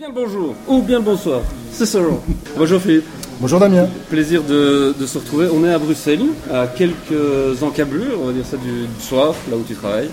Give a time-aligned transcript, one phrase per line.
[0.00, 2.20] Bien bonjour ou bien bonsoir, c'est Sauron.
[2.56, 3.04] bonjour Philippe.
[3.38, 3.86] Bonjour Damien.
[4.08, 5.48] Plaisir de, se retrouver.
[5.52, 9.62] On est à Bruxelles, à quelques encablures, on va dire ça, du, soir, là où
[9.62, 10.08] tu travailles.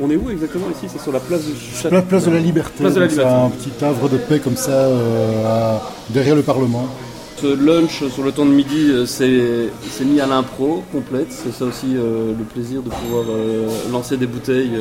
[0.00, 0.86] On, est, où exactement ici?
[0.86, 2.78] C'est sur la place de, la place de la Liberté.
[2.78, 3.28] Place de la Liberté.
[3.28, 5.78] un petit havre de paix comme ça, euh,
[6.10, 6.86] derrière le Parlement.
[7.42, 11.32] Ce lunch sur le temps de midi, euh, c'est mis à l'impro complète.
[11.32, 13.24] C'est ça aussi euh, le plaisir de pouvoir
[13.90, 14.78] lancer des bouteilles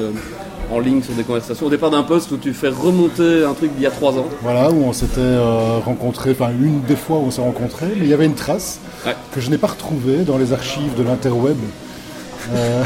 [0.71, 1.65] en ligne sur des conversations.
[1.65, 4.25] Au départ d'un poste où tu fais remonter un truc d'il y a trois ans.
[4.41, 8.05] Voilà, où on s'était euh, rencontré, enfin une des fois où on s'est rencontré, mais
[8.05, 8.79] il y avait une trace
[9.31, 11.57] que je n'ai pas retrouvée dans les archives de l'interweb.
[12.53, 12.83] Euh,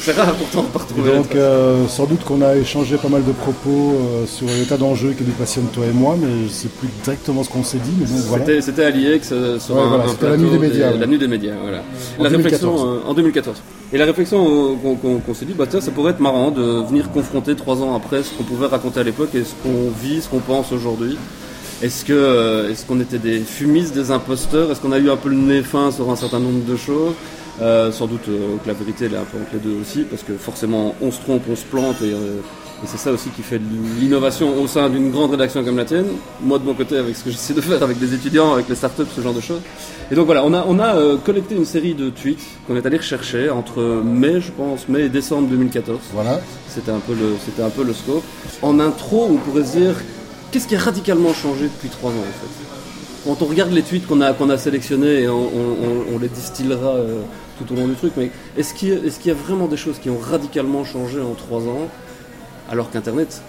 [0.00, 1.12] c'est rare pourtant de retrouver.
[1.16, 5.24] Donc euh, sans doute qu'on a échangé pas mal de propos sur l'état d'enjeu qui
[5.24, 7.92] nous passionne toi et moi, mais je sais plus exactement ce qu'on s'est dit.
[8.00, 10.90] Mais C'était à l'IEX sur un, la nuit des médias.
[10.92, 11.82] La nuit des médias, voilà.
[12.18, 12.82] En la 2014.
[12.82, 13.56] réflexion en 2014.
[13.92, 17.82] Et la réflexion qu'on s'est dit, bah ça pourrait être marrant de venir confronter trois
[17.82, 20.70] ans après ce qu'on pouvait raconter à l'époque et ce qu'on vit, ce qu'on pense
[20.72, 21.16] aujourd'hui.
[21.82, 24.70] Est-ce que euh, est-ce qu'on était des fumistes, des imposteurs?
[24.70, 27.14] Est-ce qu'on a eu un peu le nez fin sur un certain nombre de choses?
[27.60, 30.02] Euh, Sans doute euh, que la vérité elle est un peu entre les deux aussi,
[30.02, 32.14] parce que forcément on se trompe, on se plante et
[32.82, 33.60] et c'est ça aussi qui fait
[34.00, 36.06] l'innovation au sein d'une grande rédaction comme la tienne.
[36.40, 38.74] Moi, de mon côté, avec ce que j'essaie de faire avec des étudiants, avec les
[38.74, 39.60] startups, ce genre de choses.
[40.10, 42.86] Et donc voilà, on a, on a euh, collecté une série de tweets qu'on est
[42.86, 45.98] allé rechercher entre mai, je pense, mai et décembre 2014.
[46.14, 46.40] Voilà.
[46.68, 48.24] C'était un peu le, c'était un peu le scope.
[48.62, 49.94] En intro, on pourrait se dire,
[50.50, 53.28] qu'est-ce qui a radicalement changé depuis trois ans, en fait?
[53.28, 57.20] Quand on regarde les tweets qu'on a, qu'on a sélectionnés, et on, les distillera euh,
[57.64, 59.98] tout au long du truc, mais est-ce qu'il, est qu'il y a vraiment des choses
[59.98, 61.88] qui ont radicalement changé en trois ans
[62.70, 63.42] alors qu'Internet,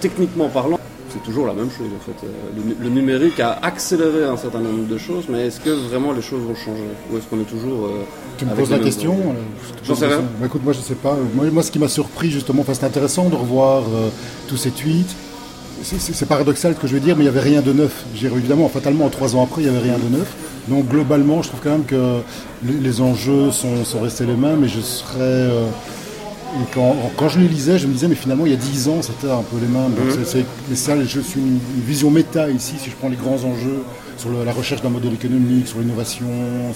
[0.00, 0.78] techniquement parlant,
[1.12, 2.26] c'est toujours la même chose en fait.
[2.26, 6.22] Euh, le, numérique a accéléré un certain nombre de choses, mais est-ce que vraiment les
[6.22, 7.86] choses vont changer Ou est-ce qu'on est toujours.
[7.86, 8.04] Euh,
[8.38, 10.22] tu me poses la question euh, J'en sais rien.
[10.40, 11.16] Bah, écoute, moi je sais pas.
[11.34, 13.82] Moi, ce qui m'a surpris justement, c'est intéressant de revoir
[14.48, 15.14] tous ces tweets.
[15.82, 18.04] C'est paradoxal ce que je veux dire, mais il n'y avait rien de neuf.
[18.22, 20.32] Évidemment, fatalement, trois ans après, il n'y avait rien de neuf.
[20.68, 22.20] Donc globalement, je trouve quand même que
[22.64, 25.48] les, enjeux sont, sont, restés les mêmes, mais je serais
[26.54, 29.00] et quand, je les lisais, je me disais, mais finalement, il y a 10 ans,
[29.00, 29.94] c'était un peu les mêmes.
[29.94, 30.44] Donc c'est,
[30.76, 33.82] ça, je suis une, vision méta ici, si je prends les grands enjeux
[34.18, 36.26] sur la recherche d'un modèle économique, sur l'innovation,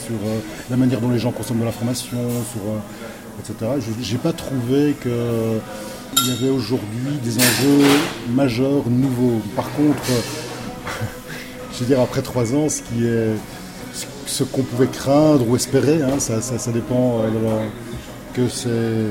[0.03, 0.38] sur euh,
[0.70, 2.16] la manière dont les gens consomment de l'information,
[2.53, 3.72] sur, euh, etc.
[4.00, 7.86] Je n'ai pas trouvé qu'il y avait aujourd'hui des enjeux
[8.30, 9.42] majeurs, nouveaux.
[9.54, 10.03] Par contre,
[11.74, 13.34] je veux dire, après 3 ans, ce qui est
[14.26, 17.66] ce qu'on pouvait craindre ou espérer, hein, ça, dépend euh,
[18.34, 19.06] que c'est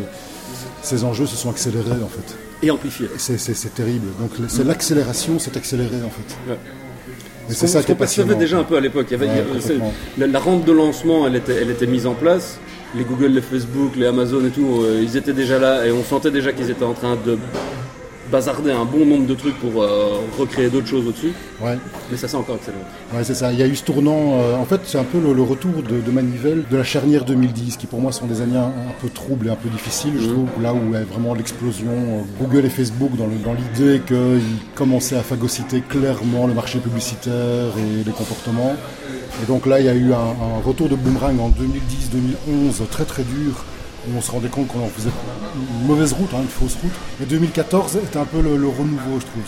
[0.82, 2.38] ces enjeux se sont accélérés en fait.
[2.62, 3.10] Et amplifiés.
[3.18, 4.08] C'est terrible.
[4.20, 6.58] Donc c'est l'accélération s'est accélérée en fait.
[7.48, 8.38] Mais c'est ça qui est passionnant.
[8.38, 9.08] déjà un peu à l'époque.
[10.18, 12.60] la, la, rente de lancement, elle était, elle était mise en place.
[12.96, 16.04] Les Google, les Facebook, les Amazon et tout, euh, ils étaient déjà là et on
[16.04, 17.38] sentait déjà qu'ils étaient en train de
[18.36, 21.32] bazarder un bon nombre de trucs pour euh, recréer d'autres choses au-dessus.
[21.62, 21.78] Ouais.
[22.12, 22.84] Mais ça c'est encore excellent.
[23.14, 23.54] Ouais, c'est ça.
[23.54, 24.40] Il y a eu ce tournant.
[24.40, 27.88] Euh, en fait, c'est un peu le, retour de, Manivelle de la charnière 2010, qui
[27.88, 30.34] pour moi sont des années un, peu troubles et un peu difficiles, je mhm.
[30.34, 30.50] trouve.
[30.62, 35.80] Là où a vraiment l'explosion euh, Google et Facebook dans l'idée qu'ils commençaient à phagocyter
[35.80, 38.76] clairement le marché publicitaire et les comportements.
[39.42, 43.06] Et donc là, il y a eu un, un retour de boomerang en 2010-2011 très
[43.06, 43.64] très dur
[44.16, 45.10] on se rendait compte qu'on faisait
[45.56, 46.92] une mauvaise route, hein, une fausse route.
[47.22, 49.44] Et 2014 était un peu le, renouveau, je trouve.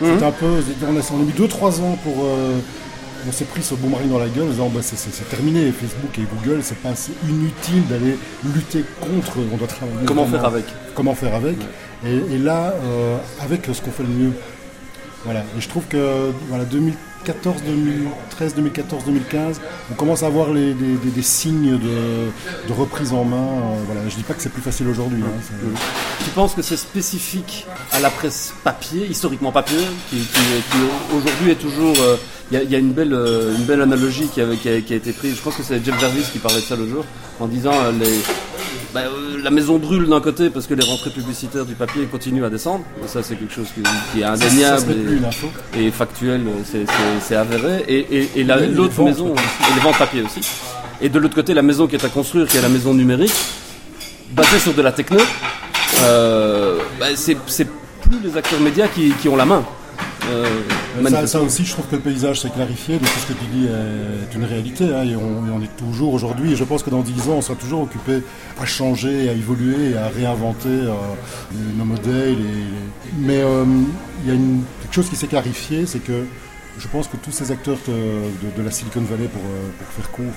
[0.00, 2.24] C'était un peu, on a, on a mis 2-3 ans pour.
[2.24, 2.58] Euh,
[3.26, 6.22] on s'est pris ce boomerang dans la gueule en disant bah, c'est terminé, Facebook et
[6.22, 10.06] Google, c'est pas assez inutile d'aller lutter contre, on doit travailler.
[10.06, 10.64] Comment faire avec
[10.94, 11.56] Comment faire avec
[12.04, 14.32] et, là, euh, avec ce qu'on fait le mieux.
[15.24, 15.44] Voilà.
[15.56, 19.60] Et je trouve que voilà, 2014 2013, 2014, 2015,
[19.90, 23.36] on commence à avoir des, signes de, reprise en main.
[23.36, 24.00] Euh, voilà.
[24.08, 25.22] Je ne dis pas que c'est plus facile aujourd'hui.
[25.22, 25.70] Hein,
[26.24, 30.18] tu penses que c'est spécifique à la presse papier, historiquement papier, qui,
[31.14, 31.94] aujourd'hui est toujours...
[32.00, 32.16] Euh,
[32.50, 35.40] il y, a une belle, euh, une belle analogie qui a, a, été prise, je
[35.40, 37.02] pense que c'est Jeff Jarvis qui parlait de ça le jour,
[37.40, 38.20] en disant les,
[38.94, 39.00] bah,
[39.42, 42.84] la maison brûle d'un côté parce que les rentrées publicitaires du papier continuent à descendre.
[43.06, 44.94] ça, c'est quelque chose qui, est indéniable
[45.78, 46.42] et, factuel,
[47.20, 47.84] c'est avéré.
[47.88, 50.40] Et, l'autre maison, et les ventes papier aussi.
[51.00, 53.34] Et de l'autre côté, la maison qui est à construire, qui est la maison numérique,
[54.32, 55.18] basée sur de la techno,
[56.02, 59.64] euh, bah, c'est plus les acteurs médias qui ont la main.
[60.30, 63.66] Euh, ça, aussi, je trouve que le paysage s'est clarifié, donc ce que tu dis
[63.66, 67.28] est une réalité, hein, et, on, est toujours aujourd'hui, et je pense que dans 10
[67.28, 68.22] ans, on sera toujours occupé
[68.60, 70.92] à changer, à évoluer, à réinventer euh,
[71.76, 72.36] nos modèles.
[73.18, 73.64] Mais euh,
[74.22, 76.24] il y a une, quelque chose qui s'est clarifié, c'est que
[76.78, 79.42] je pense que tous ces acteurs de, la Silicon Valley, pour,
[79.96, 80.32] faire court,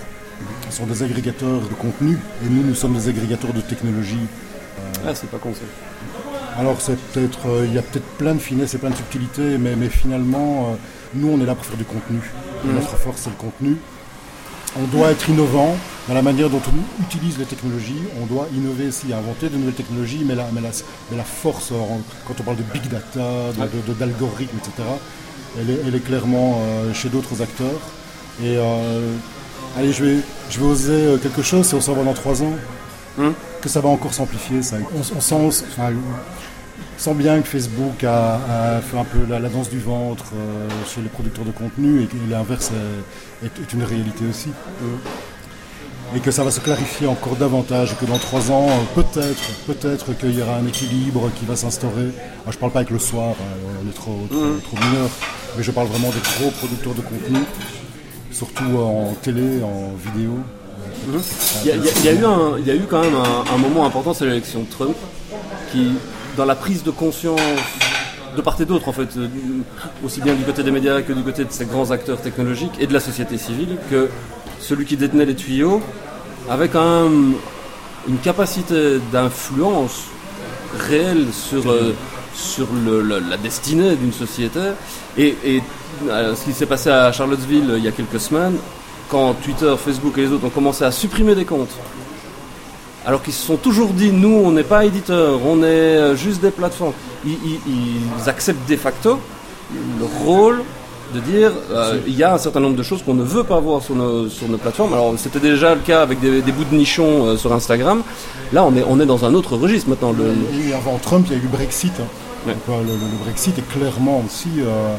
[0.69, 4.27] sont des agrégateurs de contenu, et nous, nous sommes des agrégateurs de technologie.
[5.05, 5.53] ah, c'est pas con
[6.57, 9.75] Alors c'est peut-être, il y a peut-être plein de finesses et plein de subtilités, mais,
[9.75, 10.77] mais finalement,
[11.13, 12.19] nous on est là pour faire du contenu.
[12.63, 12.75] Mhm.
[12.75, 13.77] Notre force c'est le contenu.
[14.77, 15.75] On doit être innovant
[16.07, 18.03] dans la manière dont on utilise les technologies.
[18.21, 21.71] On doit innover aussi, inventer de nouvelles technologies, mais la, mais la, force,
[22.27, 23.53] quand on parle de big data,
[23.97, 24.83] d'algorithmes, etc.,
[25.57, 27.79] elle est, clairement euh, chez d'autres acteurs.
[28.43, 29.13] Et euh,
[29.77, 30.17] allez, je vais,
[30.49, 32.53] je vais oser euh, quelque chose, si on s'en va dans trois ans,
[33.17, 33.31] hmm.
[33.61, 34.61] que ça va encore s'amplifier.
[34.61, 34.75] Ça.
[35.15, 35.65] On, sent,
[36.97, 40.25] sent, bien que Facebook a, fait un peu la, danse du ventre
[40.87, 42.71] chez les producteurs de contenu et que l'inverse
[43.43, 44.49] est, une réalité aussi.
[46.15, 50.17] Et que ça va se clarifier encore davantage, et que dans trois ans, peut-être, peut-être
[50.17, 52.09] qu'il y aura un équilibre qui va s'instaurer.
[52.45, 53.33] Je ne parle pas avec le soir,
[53.83, 54.61] on est trop, trop, hmm.
[54.61, 55.09] trop mineurs,
[55.57, 57.39] mais je parle vraiment des gros producteurs de contenu,
[58.31, 60.37] surtout en télé, en vidéo.
[61.63, 61.79] Il y, a, eu
[62.59, 64.95] il y a eu quand même un, moment important, c'est l'élection de Trump,
[65.71, 65.91] qui,
[66.35, 67.39] dans la prise de conscience
[68.35, 69.27] de part et d'autre, en fait, euh,
[70.03, 72.87] aussi bien du côté des médias que du côté de ces grands acteurs technologiques et
[72.87, 74.09] de la société civile, que
[74.59, 75.81] celui qui détenait les tuyaux
[76.49, 77.35] avait quand même
[78.07, 80.03] une capacité d'influence
[80.77, 81.93] réelle sur, euh,
[82.35, 84.59] sur la destinée d'une société.
[85.17, 85.61] Et,
[86.09, 88.57] euh, ce qui s'est passé à Charlottesville il y a quelques semaines,
[89.09, 91.75] quand Twitter, Facebook et les autres ont commencé à supprimer des comptes,
[93.05, 96.41] alors qu'ils se sont toujours dit, nous, on n'est pas éditeur, on est euh, juste
[96.41, 96.93] des plateformes,
[97.25, 99.19] ils, acceptent de facto
[99.71, 100.61] le rôle
[101.13, 101.51] de dire
[102.07, 104.27] il y a un certain nombre de choses qu'on ne veut pas voir sur nos,
[104.27, 104.93] sur nos plateformes.
[104.93, 108.01] Alors c'était déjà le cas avec des, bouts de nichons sur Instagram.
[108.51, 110.13] Là on est, on est dans un autre registre maintenant.
[110.13, 110.33] Le...
[110.75, 111.93] avant Trump, il y a eu Brexit.
[111.99, 112.05] Hein.
[112.47, 114.95] Euh, le, Brexit est clairement aussi euh,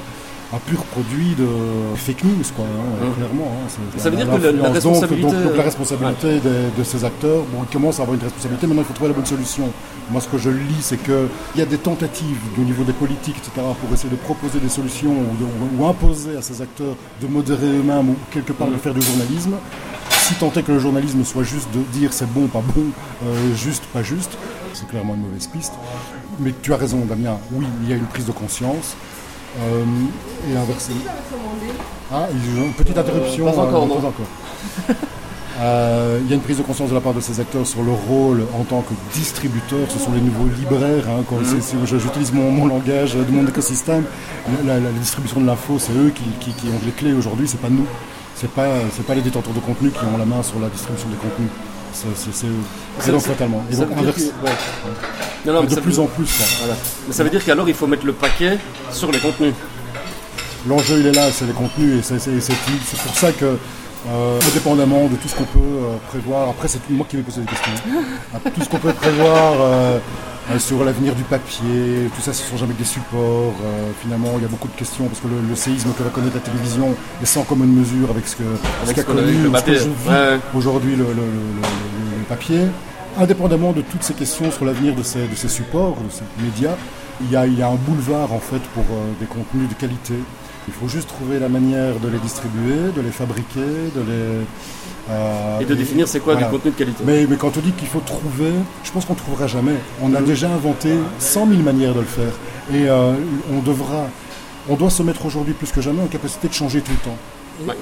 [0.52, 1.46] un pur produit de
[1.96, 3.14] fake news, quoi, hein, mmh.
[3.16, 3.52] clairement.
[3.52, 7.72] Hein, ça veut dire que la, responsabilité, donc, la responsabilité de, ces acteurs, bon, ils
[7.72, 9.68] commencent à avoir une responsabilité, maintenant il faut trouver la bonne solution.
[10.10, 13.36] Moi, ce que je lis, c'est qu'il y a des tentatives au niveau des politiques,
[13.38, 15.14] etc., pour essayer de proposer des solutions
[15.78, 18.78] ou, imposer à ces acteurs de modérer eux-mêmes ou quelque part de mmh.
[18.78, 19.54] faire du journalisme
[20.10, 22.86] si tant est que le journalisme soit juste de dire c'est bon, pas bon,
[23.24, 24.36] euh, juste, pas juste,
[24.74, 25.74] c'est clairement une mauvaise piste.
[26.40, 28.96] Mais tu as raison, Damien, oui, il y a une prise de conscience.
[29.60, 29.84] Euh,
[30.50, 30.92] et inversé.
[32.12, 33.46] Ah, une petite interruption.
[33.46, 34.00] pas encore, euh, non.
[34.00, 34.26] Pas encore.
[36.24, 37.96] il y a une prise de conscience de la part de ces acteurs sur leur
[37.96, 39.90] rôle en tant que distributeurs.
[39.90, 41.04] Ce sont les nouveaux libraires.
[41.08, 41.86] Hein, quand mhm.
[41.86, 44.04] j'utilise mon, langage de mon écosystème,
[44.66, 47.86] la, distribution de l'info, c'est eux qui, qui, ont les clés aujourd'hui, c'est pas nous
[48.36, 51.08] c'est pas c'est pas les détenteurs de contenu qui ont la main sur la distribution
[51.08, 51.48] des contenus.
[51.92, 53.64] C'est donc totalement.
[53.72, 53.88] Et donc
[55.46, 56.28] de plus en plus.
[57.06, 58.58] Mais ça veut dire qu'alors il faut mettre le paquet
[58.92, 59.54] sur les contenus.
[60.68, 63.56] L'enjeu il est là, c'est les contenus et c'est pour ça que
[64.08, 67.40] euh, indépendamment de tout ce qu'on peut euh, prévoir, après c'est moi qui vais poser
[67.40, 67.72] des questions,
[68.54, 69.98] tout ce qu'on peut prévoir euh,
[70.58, 73.54] sur l'avenir du papier, tout ça, ce ne sont jamais des supports.
[74.00, 76.40] Finalement, il y a beaucoup de questions parce que le, séisme que va connaître la
[76.40, 79.48] télévision est sans commune mesure avec ce qu'a connu,
[80.54, 81.04] aujourd'hui le,
[82.28, 82.60] papier.
[83.18, 86.76] Indépendamment de toutes ces questions sur l'avenir de ces, supports, de ces médias,
[87.22, 90.14] il y, a, un boulevard en fait pour euh, des contenus de qualité.
[90.68, 93.60] Il faut juste trouver la manière de les distribuer, de les fabriquer,
[93.94, 94.44] de les
[95.08, 97.04] euh, et de définir c'est quoi du contenu de qualité.
[97.06, 98.50] Mais, mais quand on dit qu'il faut trouver,
[98.84, 99.76] je pense qu'on ne trouvera jamais.
[100.02, 102.32] On a déjà inventé 100 000 manières de le faire.
[102.74, 103.14] Et euh,
[103.52, 104.08] on devra,
[104.68, 107.74] on doit se mettre aujourd'hui plus que jamais en capacité de changer tout le temps.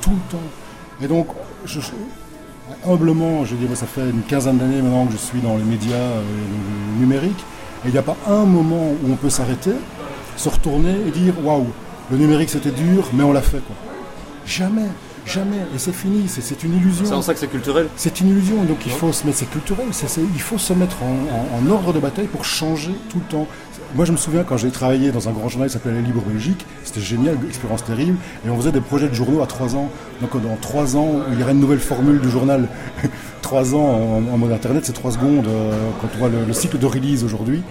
[0.00, 0.42] Tout le temps.
[1.02, 1.28] Et donc,
[2.86, 5.94] humblement, je dirais, ça fait une quinzaine d'années maintenant que je suis dans les médias
[5.94, 6.22] euh,
[6.98, 7.44] numériques.
[7.84, 9.72] Et il n'y a pas un moment où on peut s'arrêter,
[10.36, 11.66] se retourner et dire waouh,
[12.10, 13.76] le numérique c'était dur, mais on l'a fait quoi.
[14.46, 14.88] Jamais.
[15.26, 15.56] Jamais.
[15.74, 16.28] Et c'est fini.
[16.28, 17.06] C'est une illusion.
[17.06, 17.88] C'est en ça que c'est culturel.
[17.96, 18.62] C'est une illusion.
[18.64, 19.38] Donc il faut se mettre.
[19.38, 19.86] C'est culturel.
[20.34, 23.48] il faut se mettre en, ordre de bataille pour changer tout le temps.
[23.94, 26.22] Moi, je me souviens quand j'ai travaillé dans un grand journal qui s'appelait La Libre
[26.22, 26.64] Belgique.
[26.82, 28.18] C'était génial, expérience terrible.
[28.46, 29.90] Et on faisait des projets de journaux à trois ans.
[30.20, 32.68] Donc dans trois ans, il y aurait une nouvelle formule du journal.
[33.42, 36.86] trois ans en, mode internet, c'est trois secondes euh, quand on voit le, cycle de
[36.86, 37.62] release aujourd'hui.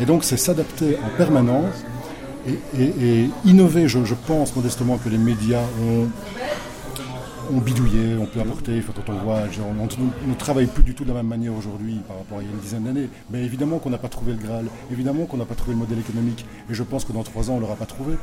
[0.00, 1.84] Et donc c'est s'adapter en permanence
[2.46, 3.88] et, innover.
[3.88, 6.08] Je, je pense modestement que les médias ont
[7.52, 9.42] on bidouillait, on peut apporter, quand on voit,
[9.78, 12.46] on, ne travaille plus du tout de la même manière aujourd'hui par rapport à il
[12.46, 13.08] y a une dizaine d'années.
[13.30, 15.98] Mais évidemment qu'on n'a pas trouvé le Graal, évidemment qu'on n'a pas trouvé le modèle
[15.98, 18.14] économique, et je pense que dans trois ans, on ne l'aura pas trouvé.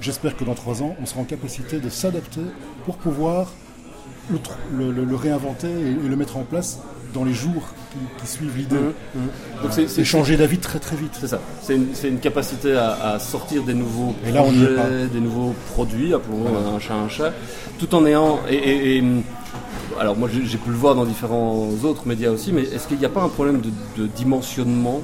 [0.00, 2.42] J'espère que dans trois ans, on sera en capacité de s'adapter
[2.84, 3.52] pour pouvoir
[4.30, 6.80] le, réinventer et le mettre en place
[7.12, 7.62] dans les jours
[8.18, 8.76] qui, suivent l'idée.
[8.76, 9.86] Mmh, mmh.
[9.86, 11.12] c'est changer d'avis très très vite.
[11.20, 11.40] C'est ça.
[11.62, 17.08] C'est une, capacité à, sortir des nouveaux projets, des nouveaux produits, appelons un chat un
[17.08, 17.32] chat,
[17.78, 19.02] tout en ayant et,
[20.00, 23.04] alors moi j'ai pu le voir dans différents autres médias aussi, mais est-ce qu'il n'y
[23.04, 23.60] a pas un problème
[23.96, 25.02] de, dimensionnement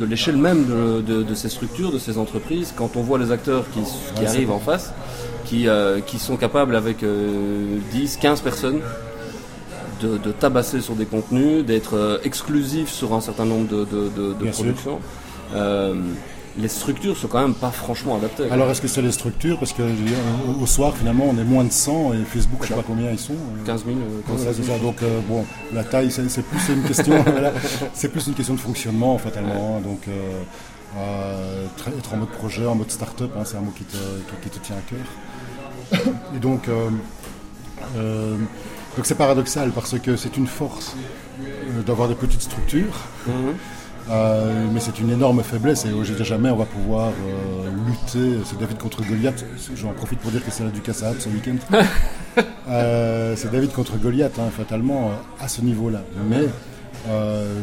[0.00, 4.26] de l'échelle même de, ces structures, de ces entreprises, quand on voit les acteurs qui,
[4.26, 4.92] arrivent en face,
[5.44, 7.04] qui, euh, qui sont capables avec
[7.92, 8.80] 10, 15 personnes
[10.00, 15.00] de, tabasser sur des contenus, d'être exclusifs sur un certain nombre de, productions
[16.58, 18.48] les structures sont quand même pas franchement adaptées.
[18.50, 19.58] Alors est-ce que c'est les structures?
[19.58, 19.82] Parce que
[20.60, 23.18] au soir finalement on est moins de 100 et Facebook je sais pas combien ils
[23.18, 23.34] sont.
[23.66, 23.96] 15 000.
[23.96, 27.24] Euh, Donc euh, bon, la taille c'est plus une question,
[27.94, 29.80] c'est plus une question de fonctionnement fatalement.
[29.80, 31.66] Donc euh,
[31.98, 33.96] être en mode projet, en mode start-up, hein, c'est un mot qui te,
[34.42, 36.04] qui, te, tient à cœur.
[36.36, 36.68] Et donc
[38.96, 40.94] donc c'est paradoxal parce que c'est une force
[41.86, 43.00] d'avoir des petites structures.
[43.26, 43.54] Mhm.
[44.10, 48.38] Euh, mais c'est une énorme faiblesse et je jamais on va pouvoir euh, lutter.
[48.44, 49.44] C'est David contre Goliath.
[49.74, 51.56] J'en profite pour dire que c'est la du Cassaab ce week-end.
[52.66, 56.00] Euh, c'est David contre Goliath, hein, fatalement, à ce niveau-là.
[56.28, 56.48] Mais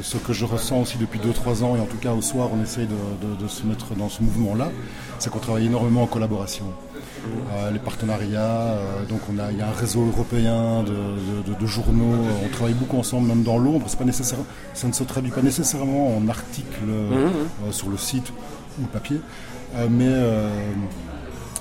[0.02, 2.64] ce que je ressens aussi depuis 2-3 ans, et en tout cas au soir, on
[2.64, 4.72] essaye de se mettre dans ce mouvement-là,
[5.20, 6.66] c'est qu'on travaille énormément en collaboration.
[7.28, 8.40] Euh, les partenariats.
[8.40, 12.16] Euh, donc on a, il y a un réseau européen de, journaux.
[12.44, 13.86] On travaille beaucoup ensemble, même dans l'ombre.
[13.88, 14.40] C'est pas nécessaire,
[14.74, 17.68] ça ne se traduit pas nécessairement en articles mmh, mmh.
[17.68, 18.32] Euh, sur le site
[18.80, 19.20] ou le papier,
[19.90, 20.10] mais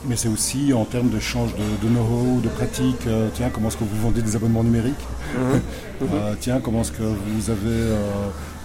[0.07, 3.07] mais c'est aussi en termes d'échange de, de know-how, de pratique.
[3.35, 6.05] tiens, comment est-ce que vous vendez des abonnements numériques mmh.
[6.41, 7.97] Tiens, comment est-ce que vous avez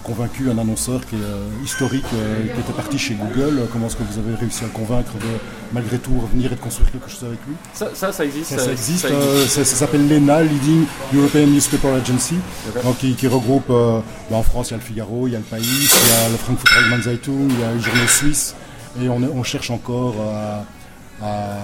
[0.06, 3.62] convaincu un annonceur qui est euh, historique, euh, qui était parti chez Google.
[3.72, 5.32] Comment est-ce que vous avez réussi à le convaincre de
[5.72, 7.56] malgré tout revenir et de construire quelque chose avec lui?
[7.74, 8.56] Ça, ça, existe.
[8.56, 9.06] Ça, existe.
[9.06, 12.36] Euh, ça, s'appelle l'ENA, Leading European Newspaper Agency,
[12.84, 15.44] donc, qui, regroupe, bah, en France, il y a le Figaro, il y a le
[15.44, 18.54] Pays, il y a le Frankfurt Allgemeine Zeitung, il y a les journaux suisses,
[19.02, 20.64] et on, on cherche encore à
[21.22, 21.56] à,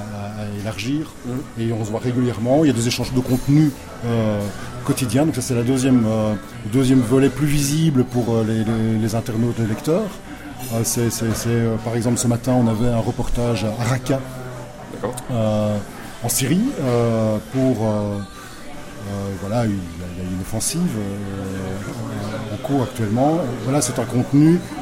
[0.61, 1.61] élargir mmh.
[1.61, 2.65] et on se voit régulièrement.
[2.65, 3.71] Il y a des échanges de contenu
[4.07, 4.41] euh,
[4.85, 8.99] quotidiens, donc ça c'est la deuxième, euh, le deuxième volet plus visible pour euh, les,
[8.99, 10.11] les, internautes, les lecteurs.
[10.85, 11.11] c'est,
[11.85, 14.21] par exemple ce matin on avait un reportage à Raqqa
[15.31, 16.63] en Syrie
[17.53, 17.77] pour
[19.41, 20.97] voilà, il y, a, une offensive
[22.53, 23.41] en cours actuellement.
[23.65, 24.82] Voilà, c'est un contenu euh,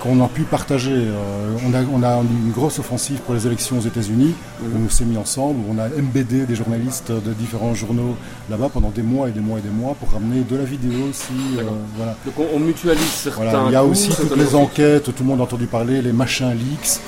[0.00, 0.92] qu'on a pu partager.
[0.92, 4.34] Euh, on, a, on a une grosse offensive pour les élections aux États-Unis.
[4.62, 5.60] On s'est mis ensemble.
[5.70, 8.16] On a MBD des journalistes de différents journaux
[8.50, 11.08] là-bas pendant des mois et des mois et des mois pour ramener de la vidéo
[11.10, 11.32] aussi.
[11.58, 11.62] Euh,
[11.96, 12.16] voilà.
[12.24, 13.66] Donc on, mutualise certains.
[13.66, 15.04] Il y a aussi toutes les enquêtes.
[15.04, 17.00] Tout le monde a entendu parler les machins leaks.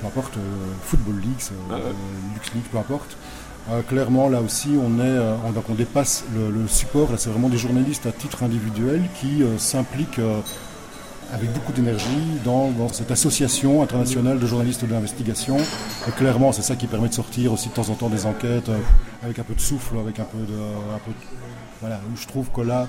[0.00, 0.34] peu importe,
[0.84, 1.50] Football Leaks,
[2.34, 3.16] LuxLeaks, peu importe.
[3.70, 5.34] Euh, clairement, là aussi, on, est, euh,
[5.68, 7.12] on, dépasse le, support.
[7.12, 10.20] Là, c'est vraiment des journalistes à titre individuel qui euh, s'impliquent
[11.32, 15.56] avec beaucoup d'énergie dans, cette association internationale de journalistes d'investigation.
[16.08, 18.70] Et clairement, c'est ça qui permet de sortir aussi de temps en temps des enquêtes
[19.22, 20.60] avec un peu de souffle, avec un peu de,
[20.94, 21.12] un peu
[21.80, 22.00] voilà.
[22.16, 22.86] Je trouve que là,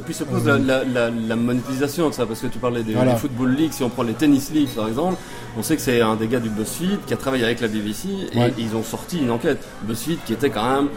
[0.00, 3.72] et puis se pose la, monétisation de ça, parce que tu parlais des, Football League,
[3.72, 5.16] si on prend les Tennis League par exemple,
[5.58, 8.08] on sait que c'est un des gars du BuzzFeed qui a travaillé avec la BBC
[8.32, 9.62] et ils ont sorti une enquête.
[9.82, 10.88] BuzzFeed qui était quand même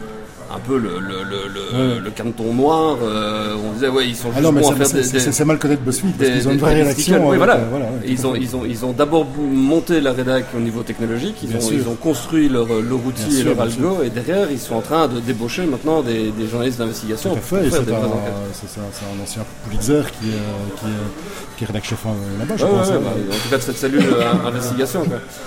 [0.51, 2.97] un peu le, le, le, canton noir.
[3.01, 5.03] Euh, on disait, ouais, ils sont ah juste bons à faire des.
[5.03, 7.29] C'est mal connaître BuzzFeed parce qu'ils ont une vraie rédaction.
[7.29, 7.55] Oui, voilà.
[7.55, 11.55] Euh, ils, ont, ils, ont, ils ont d'abord monté la rédac au niveau technologique, ils,
[11.55, 14.81] ont, ils ont construit leur, leur outil et leur algo, et derrière, ils sont en
[14.81, 17.37] train de débaucher maintenant des, des journalistes d'investigation.
[17.43, 22.03] C'est un, un, ancien Pulitzer qui est, qui est, qui est rédac chef
[22.39, 22.89] là-bas, je pense.
[22.89, 22.99] Hein.
[23.03, 25.03] Bah, en tout cas, de cette cellule euh, investigation.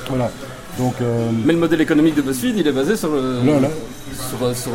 [0.08, 0.30] Voilà.
[0.78, 0.94] Donc,
[1.44, 3.40] Mais le modèle économique de BuzzFeed, il est basé sur, le,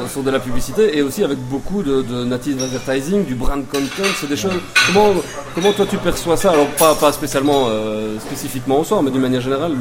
[0.09, 4.27] sur, de la publicité et aussi avec beaucoup de, native advertising, du brand content, c'est
[4.27, 4.59] des choses.
[4.87, 5.13] Comment,
[5.55, 6.51] comment toi tu perçois ça?
[6.51, 9.73] Alors pas, pas spécialement euh, spécifiquement au soir, mais d'une manière générale,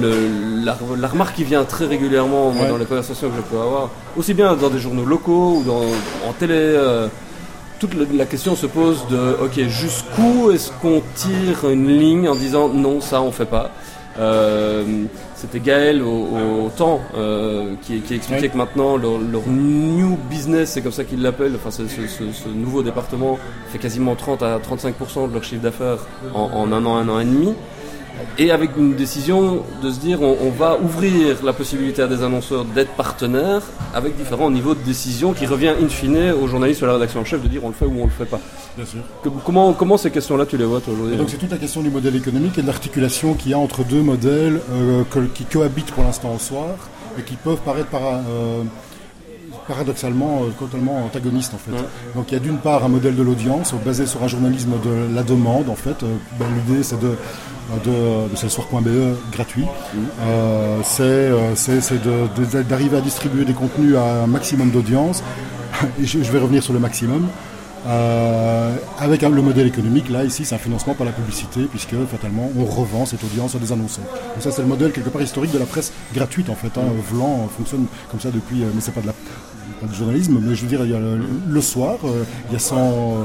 [0.00, 4.34] le, la, remarque qui vient très régulièrement dans les conversations que je peux avoir, aussi
[4.34, 6.54] bien dans des journaux locaux ou dans, en télé.
[6.54, 7.08] Euh,
[7.78, 12.70] toute la question se pose de ok jusqu'où est-ce qu'on tire une ligne en disant
[12.70, 13.70] non ça on fait pas?
[14.18, 15.04] Euh,
[15.36, 21.04] c'était Gaël au, temps euh, qui, expliquait que maintenant leur, new business, c'est comme ça
[21.04, 23.38] qu'ils l'appellent, enfin ce, nouveau département
[23.68, 25.98] fait quasiment 30 à 35% de leur chiffre d'affaires
[26.34, 27.54] en, un an, un an et demi
[28.38, 32.64] et avec une décision de se dire on, va ouvrir la possibilité à des annonceurs
[32.64, 33.62] d'être partenaires
[33.94, 37.20] avec différents niveaux de décision qui revient in fine aux journalistes ou à la rédaction
[37.20, 38.40] en chef de dire on le fait ou on le fait pas.
[38.76, 39.00] Bien sûr.
[39.44, 42.16] comment, comment ces questions-là tu les vois aujourd'hui Donc c'est toute la question du modèle
[42.16, 45.02] économique et de l'articulation qu'il y a entre deux modèles euh,
[45.34, 46.76] qui cohabitent pour l'instant au soir
[47.18, 48.62] et qui peuvent paraître par euh,
[49.66, 51.72] paradoxalement euh, totalement antagoniste en fait.
[52.14, 55.14] Donc il y a d'une part un modèle de l'audience basé sur un journalisme de
[55.14, 56.04] la demande en fait.
[56.38, 57.16] Ben, l'idée c'est de
[57.84, 59.64] de, de salesforce.be gratuit.
[60.22, 65.22] Euh, euh, c'est d'arriver à distribuer des contenus à un maximum d'audience.
[66.02, 67.28] Je, vais revenir sur le maximum.
[67.88, 72.50] Euh, avec le modèle économique, là, ici, c'est un financement par la publicité, puisque fatalement,
[72.58, 74.04] on revend cette audience à des annonceurs.
[74.36, 76.76] Et ça, c'est le modèle quelque part historique de la presse gratuite, en fait.
[76.78, 76.84] Hein.
[77.12, 79.14] Vlan fonctionne comme ça depuis, mais c'est pas de la
[79.80, 81.98] pas du journalisme, mais je veux dire, il y a le, soir,
[82.48, 83.18] il y a 100,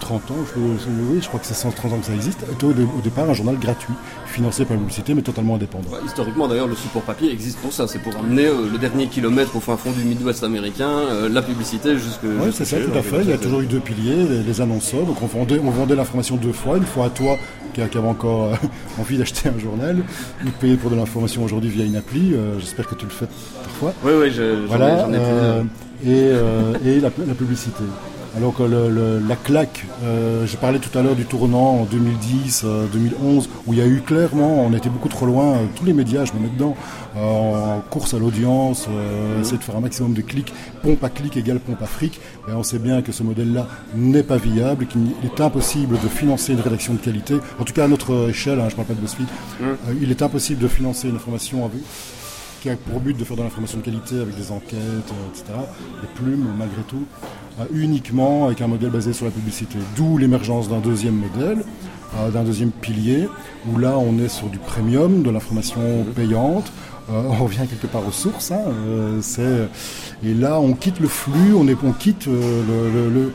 [0.00, 2.72] 30 ans, je, oui, je crois que c'est 130 ans que ça existe, était au,
[3.02, 3.94] départ un journal gratuit,
[4.26, 5.90] financé par la publicité, mais totalement indépendant.
[6.04, 9.54] historiquement, d'ailleurs, le support papier existe pour ça, c'est pour amener euh, le dernier kilomètre
[9.54, 12.24] au fin fond du Midwest américain, euh, la publicité jusque.
[12.24, 13.22] Oui, c'est ça, tout à fait.
[13.22, 15.04] Il y a toujours eu deux piliers, les, annonceurs.
[15.04, 17.36] Donc on vendait, on vendait l'information deux fois, une fois à toi
[17.74, 18.54] qui, avait encore euh,
[19.00, 19.98] envie d'acheter un journal,
[20.44, 22.34] ou payer pour de l'information aujourd'hui via une appli.
[22.58, 23.26] J'espère que tu le fais
[23.62, 23.94] parfois.
[24.04, 25.06] Oui, oui, je, voilà,
[26.04, 26.30] et,
[26.88, 27.84] et la, la publicité.
[28.36, 33.46] Alors que la claque, euh, j'ai parlé tout à l'heure du tournant en 2010, 2011,
[33.48, 35.92] euh, où il y a eu clairement, on était beaucoup trop loin, euh, tous les
[35.92, 36.76] médias, je me mets dedans,
[37.16, 38.86] en course à l'audience,
[39.40, 42.20] essayer de faire un maximum de clics, pompe à clic égale pompe à fric.
[42.48, 46.52] Et on sait bien que ce modèle-là n'est pas viable, qu'il est impossible de financer
[46.52, 48.94] une rédaction de qualité, en tout cas à notre échelle, hein, je ne parle pas
[48.94, 49.26] de BuzzFeed,
[49.60, 49.64] mmh.
[50.02, 51.80] il est impossible de financer une information avec
[52.60, 54.78] qui a pour but de faire de l'information de qualité avec des enquêtes,
[55.32, 55.44] etc.,
[56.02, 57.04] des plumes malgré tout,
[57.58, 59.78] euh, uniquement avec un modèle basé sur la publicité.
[59.96, 61.64] D'où l'émergence d'un deuxième modèle,
[62.16, 63.28] euh, d'un deuxième pilier,
[63.68, 65.80] où là on est sur du premium, de l'information
[66.14, 66.70] payante.
[67.10, 68.52] Euh, on revient quelque part aux sources.
[68.52, 68.60] Hein,
[70.22, 73.32] et là, on quitte le flux, on, est, on quitte le,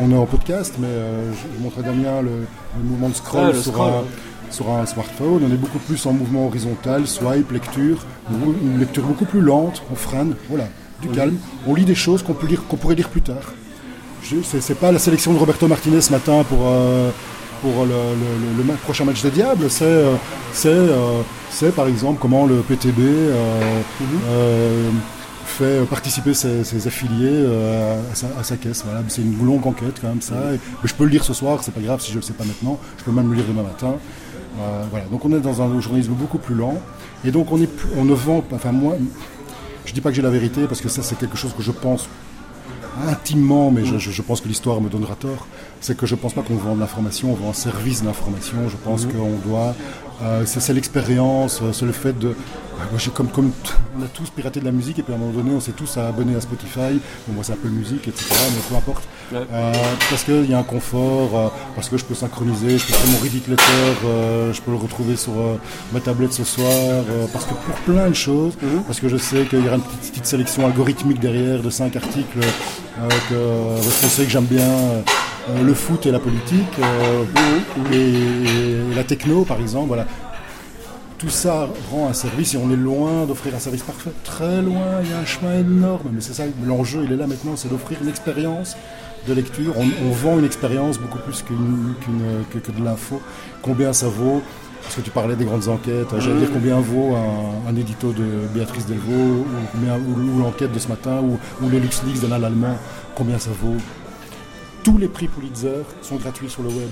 [0.00, 2.46] on est en podcast, mais je, montrais Damien le,
[2.84, 4.04] mouvement de scroll, ah, sur, Un,
[4.50, 5.42] sur un smartphone.
[5.44, 9.94] On est beaucoup plus en mouvement horizontal, swipe, lecture, une lecture beaucoup plus lente, on
[9.94, 10.66] freine, voilà
[11.02, 11.36] du calme.
[11.66, 13.52] On lit des choses qu'on peut lire, qu'on pourrait lire plus tard.
[14.42, 17.10] C'est pas la sélection de Roberto Martinez ce matin pour, euh,
[17.62, 19.70] pour le, prochain match des Diables.
[19.70, 20.14] C'est euh,
[20.64, 23.00] euh, par exemple comment le PTB
[25.44, 27.46] fait participer ses, affiliés
[28.38, 28.82] à sa, caisse.
[28.84, 29.02] Voilà.
[29.08, 30.34] C'est une longue enquête quand même ça.
[30.52, 32.44] mais je peux le lire ce soir, c'est pas grave si je le sais pas
[32.44, 32.80] maintenant.
[32.98, 33.94] Je peux même le lire demain matin.
[34.90, 35.04] Voilà.
[35.10, 36.74] Donc on est dans un journalisme beaucoup plus lent.
[37.24, 38.96] Et donc on, est on ne vend, enfin moi,
[39.84, 41.72] je dis pas que j'ai la vérité parce que ça c'est quelque chose que je
[41.72, 42.08] pense
[43.08, 45.46] intimement, mais je, pense que l'histoire me donnera tort,
[45.80, 48.68] c'est que je pense pas qu'on vend de l'information, on vend un service d'information.
[48.68, 49.12] Je pense mhm.
[49.12, 49.74] qu'on doit
[50.22, 52.34] euh, c'est l'expérience, euh, c'est le fait de.
[52.78, 52.84] Bah,
[53.14, 53.52] comme, comme
[53.98, 55.72] on a tous piraté de la musique et puis à un moment donné on s'est
[55.72, 58.26] tous abonnés à Spotify, bon, moi c'est un peu musique, etc.
[58.30, 59.04] Mais peu importe.
[59.32, 59.72] Euh,
[60.10, 63.18] parce qu'il y a un confort, parce que je peux synchroniser, je peux faire mon
[63.18, 65.32] Reddit letter, je peux le retrouver sur
[65.92, 68.82] ma tablette ce soir, parce que pour plein de choses, mhm.
[68.86, 72.38] parce que je sais qu'il y aura une petite, sélection algorithmique derrière de 5 articles
[73.28, 73.34] que
[73.82, 75.02] je sais que j'aime bien.
[75.48, 77.24] Euh, le foot et la politique, euh,
[77.92, 79.86] et, la techno par exemple.
[79.88, 80.06] Voilà.
[81.18, 84.10] Tout ça rend un service et on est loin d'offrir un service parfait.
[84.22, 87.26] Très loin, il y a un chemin énorme, mais c'est ça, l'enjeu il est là
[87.26, 88.76] maintenant, c'est d'offrir une expérience
[89.26, 89.74] de lecture.
[89.78, 93.20] On, vend une expérience beaucoup plus que, que, de l'info.
[93.62, 94.42] Combien ça vaut?
[94.82, 97.16] Parce que tu parlais des grandes enquêtes, j'allais dire combien vaut
[97.66, 102.30] un, édito de Béatrice Delvaux, ou, l'enquête de ce matin, ou, ou le LuxLeaks d'un
[102.30, 102.76] Allemand,
[103.16, 103.78] combien ça vaut?
[104.84, 106.90] Tous les prix Pulitzer sont gratuits sur le web.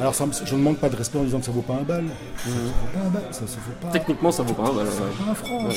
[0.00, 2.04] Alors je ne manque pas de respect en disant que ça vaut pas un bal.
[2.38, 3.88] Ça ne vaut pas un bal, ça, vaut pas...
[3.92, 4.86] Techniquement ça vaut pas un bal.
[4.86, 5.68] Ça vaut pas un franc.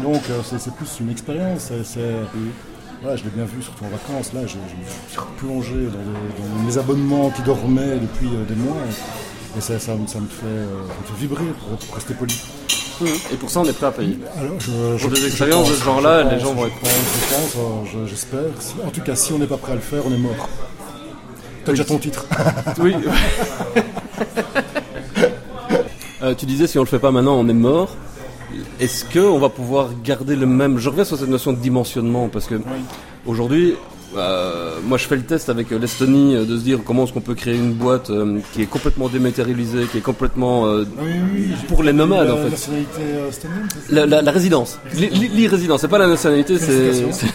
[0.00, 1.72] Donc euh, c'est plus une expérience.
[3.02, 4.32] Voilà, je l'ai bien vu, surtout en vacances.
[4.32, 4.62] Là, je, me
[5.08, 8.76] suis plongé dans, mes abonnements qui dormaient depuis euh, des mois.
[9.58, 12.40] Et ça, ça, me, fait, euh, ça, me, fait, vibrer, pour rester poli.
[13.32, 14.18] Et pour ça, on est prêt à payer.
[14.38, 14.56] Alors,
[15.00, 16.90] pour des expériences de ce genre-là, les gens vont être prêts.
[16.92, 18.44] Je pense, j'espère.
[18.86, 20.48] En tout cas, si on n'est pas prêt à le faire, on est mort.
[21.64, 22.26] T'as déjà ton titre.
[22.80, 22.94] oui.
[26.22, 27.96] Euh, tu disais, si on le fait pas maintenant, on est mort.
[28.78, 30.78] Est-ce qu'on va pouvoir garder le même...
[30.78, 32.60] Je reviens sur cette notion de dimensionnement, parce que
[33.26, 33.74] aujourd'hui,
[34.16, 37.20] euh, moi, je fais le test avec l'Estonie euh, de se dire comment est-ce qu'on
[37.20, 40.66] peut créer une boîte euh, qui est complètement dématérialisée, qui est complètement
[41.68, 42.50] pour les nomades la, en fait.
[42.50, 43.00] Nationalité
[43.90, 47.26] la, la, la, résidence, l'irrésidence, c'est pas la nationalité, c'est c'est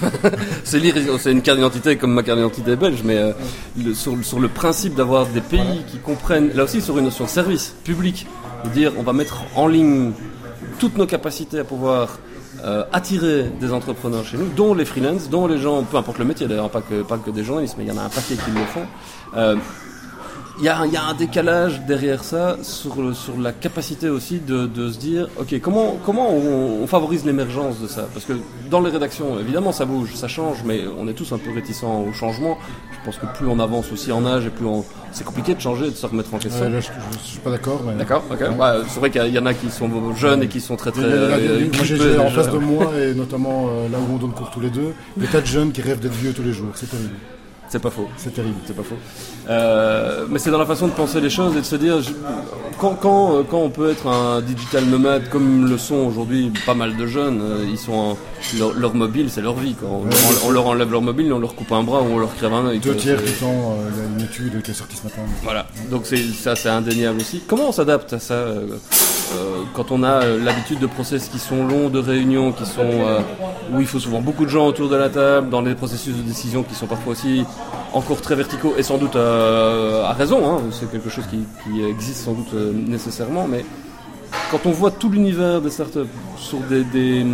[1.19, 3.33] c'est une carte d'identité comme ma carte d'identité belge, mais
[3.93, 7.29] sur, sur le principe d'avoir des pays qui comprennent, là aussi sur une notion de
[7.29, 8.27] service public,
[8.65, 10.11] de dire on va mettre en ligne
[10.79, 12.19] toutes nos capacités à pouvoir
[12.63, 16.25] euh, attirer des entrepreneurs chez nous, dont les freelance, dont les gens, peu importe le
[16.25, 18.35] métier d'ailleurs, pas que, pas que des journalistes, mais il y en a un paquet
[18.35, 18.85] qui le font.
[19.35, 19.55] Euh,
[20.59, 25.27] il y, a un décalage derrière ça sur, sur la capacité aussi de, se dire,
[25.37, 28.07] ok, comment, comment on, favorise l'émergence de ça?
[28.13, 28.33] Parce que
[28.69, 32.01] dans les rédactions, évidemment, ça bouge, ça change, mais on est tous un peu réticents
[32.01, 32.57] au changement.
[32.91, 34.83] Je pense que plus on avance aussi en âge et plus on...
[35.11, 36.65] c'est compliqué de changer, de se remettre en question.
[36.69, 36.81] je, ne
[37.23, 37.81] suis pas d'accord.
[37.97, 38.39] D'accord, ok.
[38.87, 41.01] c'est vrai qu'il y en a qui sont jeunes et qui sont très très.
[41.01, 44.59] moi j'ai en face de moi et notamment euh, là où on donne cours tous
[44.59, 46.71] les deux, des tas de jeunes qui rêvent d'être vieux tous les jours.
[46.75, 47.15] C'est terrible.
[47.69, 48.07] C'est pas faux.
[48.17, 48.55] C'est terrible.
[48.65, 48.95] C'est pas faux.
[49.49, 51.97] Euh, mais c'est dans la façon de penser les choses et de se dire
[52.79, 56.75] quand, quand, euh, quand, on peut être un digital nomade comme le sont aujourd'hui pas
[56.75, 58.17] mal de jeunes, euh, ils sont
[58.77, 59.75] leur, mobile, c'est leur vie.
[60.45, 62.67] On, leur enlève leur mobile, on leur coupe un bras ou on leur crève un
[62.67, 62.79] œil.
[62.79, 65.21] Deux tiers du temps, il y a une étude qui est sortie ce matin.
[65.43, 65.67] Voilà.
[65.89, 67.41] Donc c'est ça, c'est indéniable aussi.
[67.47, 68.45] Comment on s'adapte à ça
[69.73, 72.89] quand on a l'habitude de process qui sont longs, de réunions qui sont
[73.73, 76.21] où il faut souvent beaucoup de gens autour de la table, dans les processus de
[76.21, 77.43] décision qui sont parfois aussi
[77.93, 81.45] encore très verticaux et sans doute euh, à raison, hein, c'est quelque chose qui,
[81.83, 83.65] existe sans doute euh, nécessairement, mais
[84.51, 85.99] quand on voit tout l'univers des startups
[86.37, 87.25] sur des, des,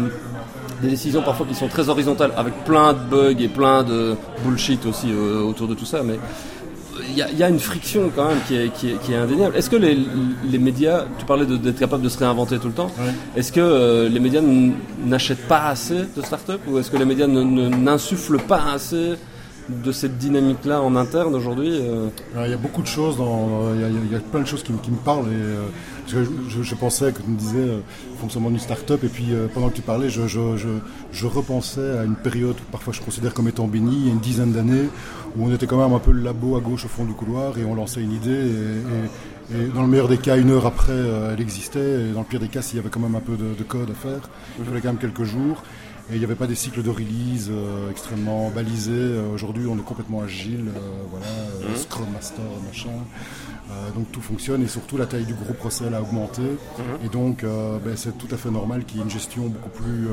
[0.82, 5.08] décisions parfois qui sont très horizontales, avec plein de bugs et plein de bullshit aussi
[5.12, 6.20] euh, autour de tout ça, mais
[7.10, 9.56] il y, a une friction quand même qui est, qui est, indéniable.
[9.56, 9.98] Est-ce que les,
[10.50, 12.92] les, médias, tu parlais d'être capable de se réinventer tout le temps,
[13.36, 14.42] est-ce que les médias
[15.04, 19.16] n'achètent pas assez de startups ou est-ce que les médias n'insufflent pas assez
[19.70, 23.18] de cette dynamique-là en interne aujourd'hui euh Il y a beaucoup de choses,
[23.76, 25.28] il, y a, plein de choses qui, me parlent.
[25.28, 26.26] Et, euh,
[26.62, 27.80] je, pensais, que tu me disais, euh,
[28.20, 32.72] fonctionnement d'une start-up, et puis pendant que tu parlais, je, repensais à une période que
[32.72, 34.90] parfois je considère comme étant bénie, il y a une dizaine d'années,
[35.38, 37.58] où on était quand même un peu le labo à gauche au fond du couloir,
[37.58, 38.52] et on lançait une idée,
[39.52, 40.98] et, dans le meilleur des cas, une heure après,
[41.32, 43.36] elle existait, et dans le pire des cas, s'il y avait quand même un peu
[43.36, 45.64] de, de code à faire, il fallait quand même quelques jours.
[46.10, 48.92] Et il n'y avait pas des cycles de release euh, extrêmement balisés.
[48.92, 51.78] Euh, aujourd'hui, on est complètement agile, euh, voilà, mmh.
[51.78, 52.90] Scrum Master, machin.
[53.96, 56.42] Donc tout fonctionne et surtout la taille du groupe procès a augmenté.
[56.42, 57.06] Mmh.
[57.06, 60.08] Et donc ben, c'est tout à fait normal qu'il y ait une gestion beaucoup plus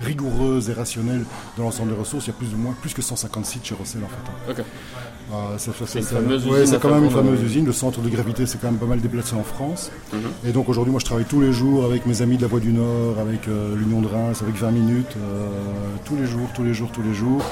[0.00, 1.24] rigoureuse et rationnelle
[1.56, 2.26] de l'ensemble des ressources.
[2.26, 4.62] Il y a plus ou moins plus que 150 sites chez Rossel en fait.
[4.62, 4.64] Hein.
[5.56, 7.64] c'est quand même une fameuse usine.
[7.64, 9.90] Le centre de gravité s'est quand même pas mal déplacé en France.
[10.12, 10.48] Mmh.
[10.48, 12.60] Et donc aujourd'hui, moi je travaille tous les jours avec mes amis de la Voie
[12.60, 15.16] du Nord, avec l'Union de Reims, avec 20 minutes.
[15.16, 15.48] Euh,
[16.04, 17.42] tous les jours, tous les jours, tous les jours,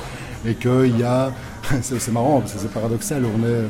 [0.44, 1.32] et qu'il y a,
[1.82, 3.66] c'est marrant parce que c'est paradoxal, on est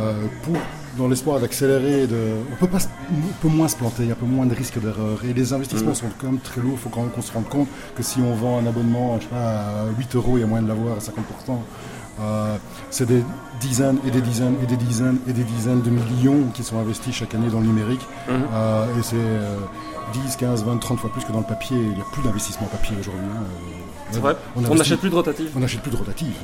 [0.00, 0.56] euh, pour
[0.96, 2.16] dans l'espoir d'accélérer, de...
[2.52, 2.78] on, peut pas,
[3.40, 5.24] peut moins se planter, il y a un peu moins de risques d'erreur.
[5.24, 5.96] Et les investissements mm.
[5.96, 6.74] sont quand même très lourds.
[6.74, 9.24] Il faut quand même qu'on se rende compte que si on vend un abonnement je
[9.24, 11.10] sais pas, à 8 euros, il y a moyen de l'avoir à 50%.
[12.20, 12.56] Euh,
[12.90, 13.22] c'est des
[13.60, 17.14] dizaines et des dizaines et des dizaines et des dizaines de millions qui sont investis
[17.14, 18.06] chaque année dans le numérique.
[18.28, 18.98] Mm.
[18.98, 19.16] et c'est
[20.12, 21.76] 10, 15, 20, 30 fois plus que dans le papier.
[21.76, 23.24] Il n'y a plus d'investissement papier aujourd'hui.
[23.34, 23.44] Hein.
[24.10, 26.34] C'est vrai On n'achète plus de rotative On n'achète plus de rotative.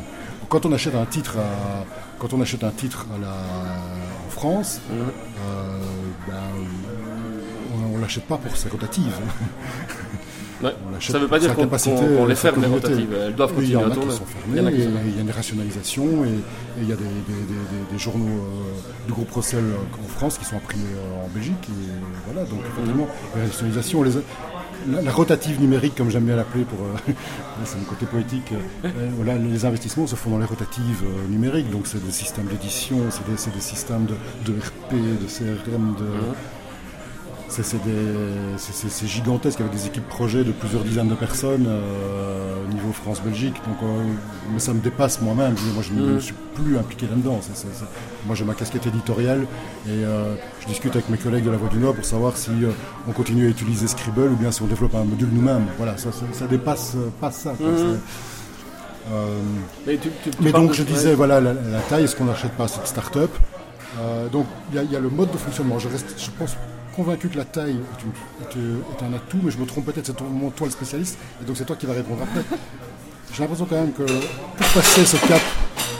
[0.48, 1.36] Quand on achète un titre,
[2.18, 3.20] quand on achète un titre en
[4.38, 4.92] France, mmh.
[4.92, 5.78] euh,
[6.28, 6.34] ben,
[7.74, 9.12] on ne l'achète pas pour sa rotative.
[11.00, 14.14] Ça ne veut pas dire qu'on les ferme les rotatives, elles doivent continuer à tourner.
[14.48, 19.64] il y a une rationalisation et, il y a des, journaux euh, du groupe Rossel
[20.04, 21.54] en France qui sont imprimés euh, en Belgique.
[21.68, 24.02] Et voilà, donc effectivement, la rationalisation,
[24.86, 27.12] la, rotative numérique, comme j'aime bien l'appeler, pour euh,
[27.64, 28.52] c'est mon côté poétique.
[29.16, 33.28] voilà, les investissements se font dans les rotatives numériques, donc c'est des systèmes d'édition, c'est
[33.28, 34.14] des, systèmes de,
[34.52, 36.06] de, RP, de CRM, de,
[37.48, 43.54] c'est gigantesque avec des équipes projet de plusieurs dizaines de personnes euh, au niveau France-Belgique.
[43.66, 44.02] Donc, euh,
[44.52, 45.54] mais ça me dépasse moi-même.
[45.74, 46.20] Moi, je ne mm.
[46.20, 47.40] suis plus impliqué là-dedans.
[48.26, 49.46] Moi, j'ai ma casquette éditoriale
[49.86, 52.50] et euh, je discute avec mes collègues de la Voix du Nord pour savoir si
[53.08, 55.66] on continue à utiliser Scribble ou bien si on développe un module nous-mêmes.
[55.78, 57.52] Voilà, ça, ça, dépasse pas ça.
[57.52, 57.98] Mm.
[60.40, 61.54] mais, donc, je disais, voilà, la,
[61.88, 63.30] taille, est-ce qu'on n'achète pas cette start-up?
[64.32, 65.78] Donc il y, a le mode de fonctionnement.
[65.78, 66.56] Je reste, je pense,
[66.98, 67.76] convaincu que la taille
[68.40, 70.26] est, un atout, mais je me trompe peut-être, c'est toi
[70.66, 72.42] le spécialiste, et donc c'est toi qui vas répondre après.
[73.32, 75.40] J'ai l'impression quand même que pour passer ce cap,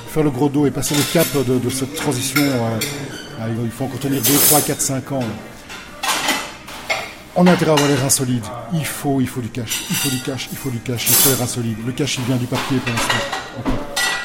[0.08, 2.80] faire le gros dos et passer le cap de, cette transition, euh,
[3.42, 5.24] euh, il faut encore tenir 2, 3, 4, 5 ans.
[7.36, 8.46] On a intérêt à avoir les reins solides.
[8.72, 9.84] Il faut, il faut du cash.
[9.90, 11.78] Il faut du cash, il faut du cash, il faut les reins solides.
[11.86, 13.78] Le cash, il vient du papier pour l'instant.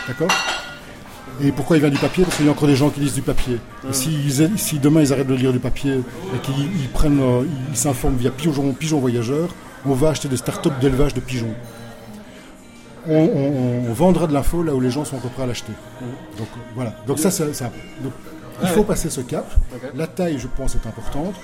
[0.07, 0.62] D'accord?
[1.41, 2.23] Et pourquoi il vient du papier?
[2.23, 3.59] Parce qu'il y a encore des gens qui lisent du papier.
[3.91, 8.31] si, demain ils arrêtent de lire du papier et qu'ils prennent, euh, ils s'informent via
[8.31, 9.49] pigeon, pigeon voyageur,
[9.85, 11.53] on va acheter des startups d'élevage de pigeons.
[13.05, 15.73] On, vendra de l'info là où les gens sont encore prêts à l'acheter.
[16.37, 16.95] Donc voilà.
[17.05, 17.69] Donc ça, c'est ça.
[18.61, 19.45] il faut passer ce cap.
[19.95, 21.35] La taille, je pense, est importante.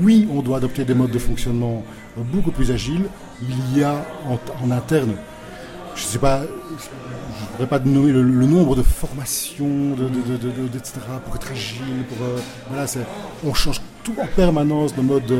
[0.00, 1.84] Oui, on doit adopter des modes de fonctionnement
[2.16, 3.06] beaucoup plus agiles.
[3.40, 4.04] Il y a
[4.60, 5.14] en interne
[5.96, 6.42] je sais pas,
[7.56, 9.94] pourrais pas nommer le, nombre de formations,
[10.74, 10.92] etc.,
[11.24, 13.04] pour être agile, pour, euh,
[13.44, 15.32] on change tout en permanence de mode,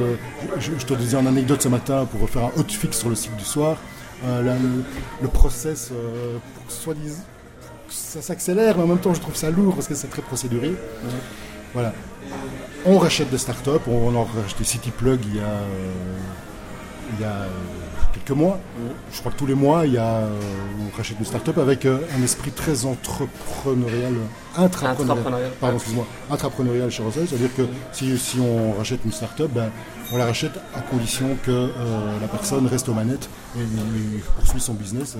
[0.58, 3.44] je, te disais en anecdote ce matin, pour faire un hotfix sur le site du
[3.44, 3.76] soir,
[4.24, 4.56] euh,
[5.20, 6.96] le, process, euh, soit
[7.88, 10.74] ça s'accélère, mais en même temps je trouve ça lourd parce que c'est très procédurier.
[11.74, 11.92] Voilà.
[12.86, 15.40] On rachète des startups, on, a racheté CityPlug il y
[17.12, 17.46] il y a
[18.16, 18.58] quelques mois.
[19.12, 20.30] Je crois que tous les mois, il y a, euh,
[20.80, 24.14] on rachète une start-up avec euh, un esprit très entrepreneurial,
[24.56, 27.26] intrapreneurial, pardon, excuse-moi, intrapreneurial chez Rosel.
[27.28, 29.70] C'est-à-dire que si, si, on rachète une start-up, ben,
[30.12, 34.60] on la rachète à condition que euh, la personne reste aux manettes et, et poursuit
[34.60, 35.16] son business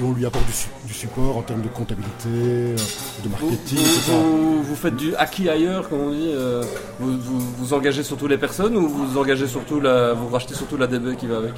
[0.00, 0.44] et on lui apporte
[0.86, 2.76] du, support en termes de comptabilité, euh,
[3.22, 6.62] de marketing, vous, Vous, faites du acquis ailleurs, comme on dit euh,
[6.98, 7.18] vous,
[7.58, 11.16] vous, engagez surtout les personnes ou vous engagez surtout la, vous rachetez surtout la DB
[11.16, 11.54] qui va avec?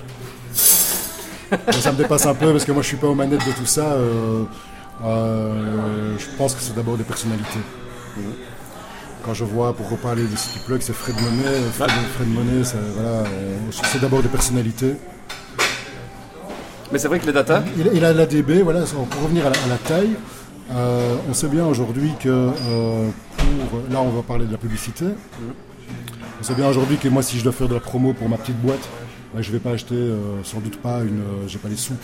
[1.71, 3.67] Ça me dépasse un peu parce que moi je suis pas aux manettes de tout
[3.67, 3.97] ça.
[5.05, 7.61] Euh, je pense que c'est d'abord des personnalités.
[8.17, 8.33] Mhm.
[9.25, 11.59] Quand je vois, pour reparler de CityPlug, c'est Fred Monet.
[11.73, 12.65] Fred, Fred Monet,
[13.71, 14.97] c'est d'abord des personnalités.
[16.93, 17.65] Mais c'est vrai que les data.
[17.77, 20.15] Il, a la DB, voilà, pour revenir à la, taille,
[20.71, 23.81] euh, on sait bien aujourd'hui que euh, pour.
[23.91, 25.07] Là, on va parler de la publicité.
[26.41, 28.37] On sait bien aujourd'hui que moi, si je dois faire de la promo pour ma
[28.37, 28.87] petite boîte,
[29.37, 31.95] je je vais pas acheter, euh, sans doute pas, une, j'ai pas les sous,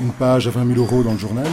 [0.00, 1.46] une page à 20 000 euros dans le journal.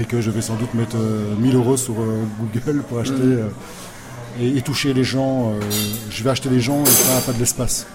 [0.00, 0.96] et que je vais sans doute mettre
[1.38, 4.56] 1000 euros sur Google pour acheter mm.
[4.58, 5.52] et, toucher les gens.
[6.10, 7.86] je vais acheter les gens et pas, pas de l'espace.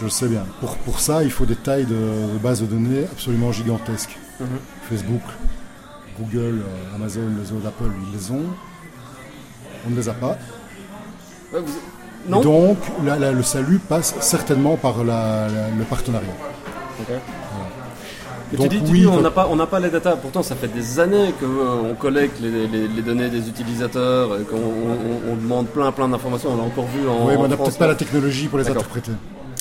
[0.00, 0.46] Je sais bien.
[0.60, 4.16] Pour, pour ça, il faut des tailles de, base de données absolument gigantesques.
[4.40, 4.46] Mhm.
[4.88, 5.22] Facebook,
[6.18, 8.46] Google, euh, Amazon, les autres, Apple, ils les ont.
[9.86, 10.38] On ne les a pas.
[12.28, 16.26] Donc, le salut passe certainement par le partenariat.
[18.50, 20.16] tu dis, oui, on n'a pas, on pas les data.
[20.16, 25.66] Pourtant, ça fait des années qu'on euh, collecte les, données des utilisateurs, qu'on on, demande
[25.68, 26.50] plein, plein d'informations.
[26.52, 27.26] On a encore vu en.
[27.26, 29.12] Oui, mais on n'a peut-être pas la technologie pour les interpréter.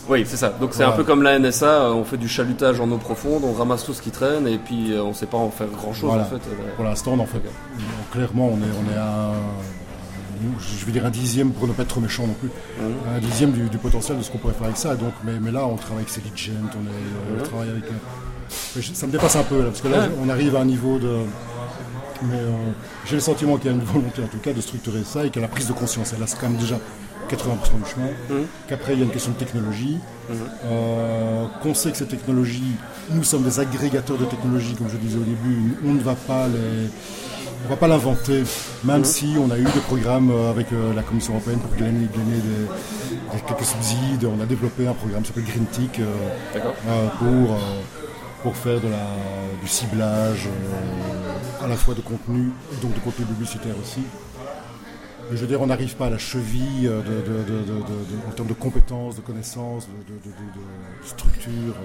[0.10, 0.50] Oui, c'est ça.
[0.50, 3.44] Donc c'est un peu comme la NSA, euh, on fait du chalutage en eau profonde,
[3.44, 5.68] on ramasse tout ce qui traîne et puis euh, on ne sait pas en faire
[5.68, 6.42] grand chose en fait.
[6.76, 7.42] Pour l'instant, on en fait.
[8.12, 9.34] Clairement, on est, on est à
[10.60, 13.16] je vais dire un dixième pour ne pas être trop méchant non plus, mhm.
[13.16, 14.96] un dixième du, potentiel de ce qu'on pourrait faire avec ça.
[14.96, 17.44] Donc, mais, mais là, on travaille avec Celigent, on, on mhm.
[17.44, 17.86] travaille avec.
[17.86, 20.98] Euh, ça me dépasse un peu là, parce que là, on arrive à un niveau
[21.00, 21.20] de.
[22.24, 22.40] Mais
[23.06, 25.30] j'ai le sentiment qu'il y a une volonté en tout cas de structurer ça et
[25.30, 26.12] qu'il y a la prise de conscience.
[26.12, 26.76] Et là, c'est quand même déjà
[27.30, 28.46] 80% du chemin, mmh.
[28.68, 29.98] qu'après il y a une question de technologie,
[30.66, 32.76] euh, qu'on sait que ces technologies,
[33.12, 36.48] nous sommes des agrégateurs de technologies, comme je disais au début, on ne va pas
[36.48, 36.90] les,
[37.66, 38.44] on va pas l'inventer,
[38.84, 39.06] même mmh.
[39.06, 43.42] si on a eu des programmes euh, avec euh, la Commission européenne pour gagner, des,
[43.48, 44.26] quelques subsides.
[44.26, 46.02] On a développé un programme qui s'appelle GreenTick
[47.20, 47.60] pour,
[48.44, 49.06] pour faire de la,
[49.62, 50.48] du ciblage
[51.62, 54.02] à la fois de contenu et donc de contenu publicitaire aussi
[55.32, 57.02] je veux dire, on n'arrive pas à la cheville euh,
[58.28, 61.76] en termes de compétences, de connaissances, de, structure,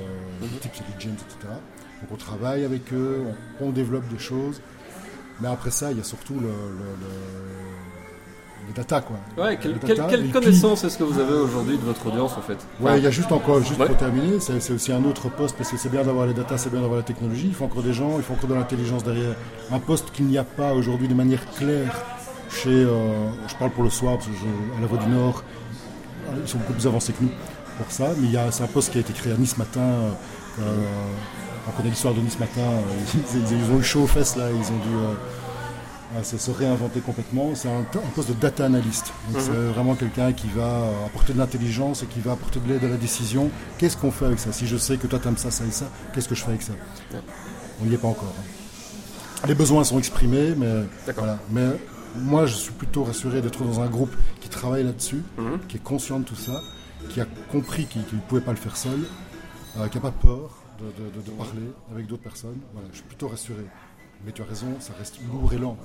[0.43, 1.53] euh, type intelligence, etc.
[2.01, 3.25] Donc on travaille avec eux,
[3.61, 4.61] on, développe des choses.
[5.41, 6.49] Mais après ça, il y a surtout le,
[8.67, 9.17] les data quoi.
[9.37, 13.05] Ouais, quelle connaissance est-ce que vous avez aujourd'hui de votre audience en fait Ouais, il
[13.05, 15.91] y a juste encore, juste pour terminer, c'est aussi un autre poste parce que c'est
[15.91, 17.49] bien d'avoir les data, c'est bien d'avoir la technologie.
[17.49, 19.35] Il faut encore des gens, il faut encore de l'intelligence derrière.
[19.71, 22.05] Un poste qu'il n'y a pas aujourd'hui de manière claire
[22.67, 25.43] euh, je parle pour le soir, parce que à la Voix du Nord,
[26.41, 27.31] ils sont beaucoup plus avancés que nous
[27.79, 29.81] pour ça, mais c'est un poste qui a été créé à Nice Matin.
[30.61, 30.63] Euh,
[31.69, 33.19] on connaît l'histoire de Nice Matin, euh,
[33.51, 37.55] ils, ont eu chaud aux fesses là, ils ont dû se réinventer complètement.
[37.55, 37.83] C'est un,
[38.15, 39.13] poste de data analyst.
[39.31, 39.41] Mhm.
[39.41, 42.89] C'est vraiment quelqu'un qui va apporter de l'intelligence et qui va apporter de l'aide à
[42.89, 43.51] la décision.
[43.79, 44.53] Qu'est-ce qu'on fait avec ça?
[44.53, 46.51] Si je sais que toi tu aimes ça, ça et ça, qu'est-ce que je fais
[46.51, 46.73] avec ça?
[47.83, 48.33] On n'y est pas encore.
[48.39, 49.47] Hein.
[49.49, 50.85] Les besoins sont exprimés, mais,
[51.17, 51.39] voilà.
[51.51, 51.67] mais
[52.17, 55.59] moi, je suis plutôt rassuré d'être dans un groupe qui travaille là-dessus, mhm.
[55.69, 56.63] qui est conscient de tout ça,
[57.11, 59.01] qui a compris qu'il ne pouvait pas le faire seul,
[59.79, 62.59] euh, qui n'a pas peur de, parler avec d'autres personnes.
[62.73, 63.65] Voilà, je suis plutôt rassuré.
[64.25, 65.77] Mais tu as raison, ça reste lourd et lent.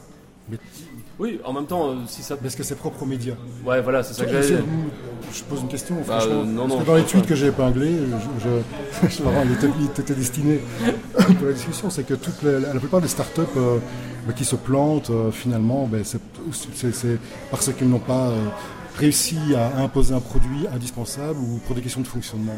[1.19, 2.36] Oui, en même temps, euh, si ça.
[2.43, 5.95] Est-ce que c'est propre aux médias Ouais, voilà, c'est ça que Je pose une question,
[6.08, 6.43] bah, franchement.
[6.45, 7.97] non, non, parce que dans les tweets que j'ai épinglés,
[8.39, 8.49] je,
[9.08, 9.23] je,
[9.80, 10.60] il, était, destiné
[11.13, 13.80] pour la discussion, c'est que toute la, plupart des startups euh,
[14.36, 16.21] qui se plantent, euh, finalement, ben, c'est
[17.52, 18.32] parce qu'ils n'ont pas
[19.00, 22.58] réussi à imposer un produit indispensable ou pour des questions de fonctionnement.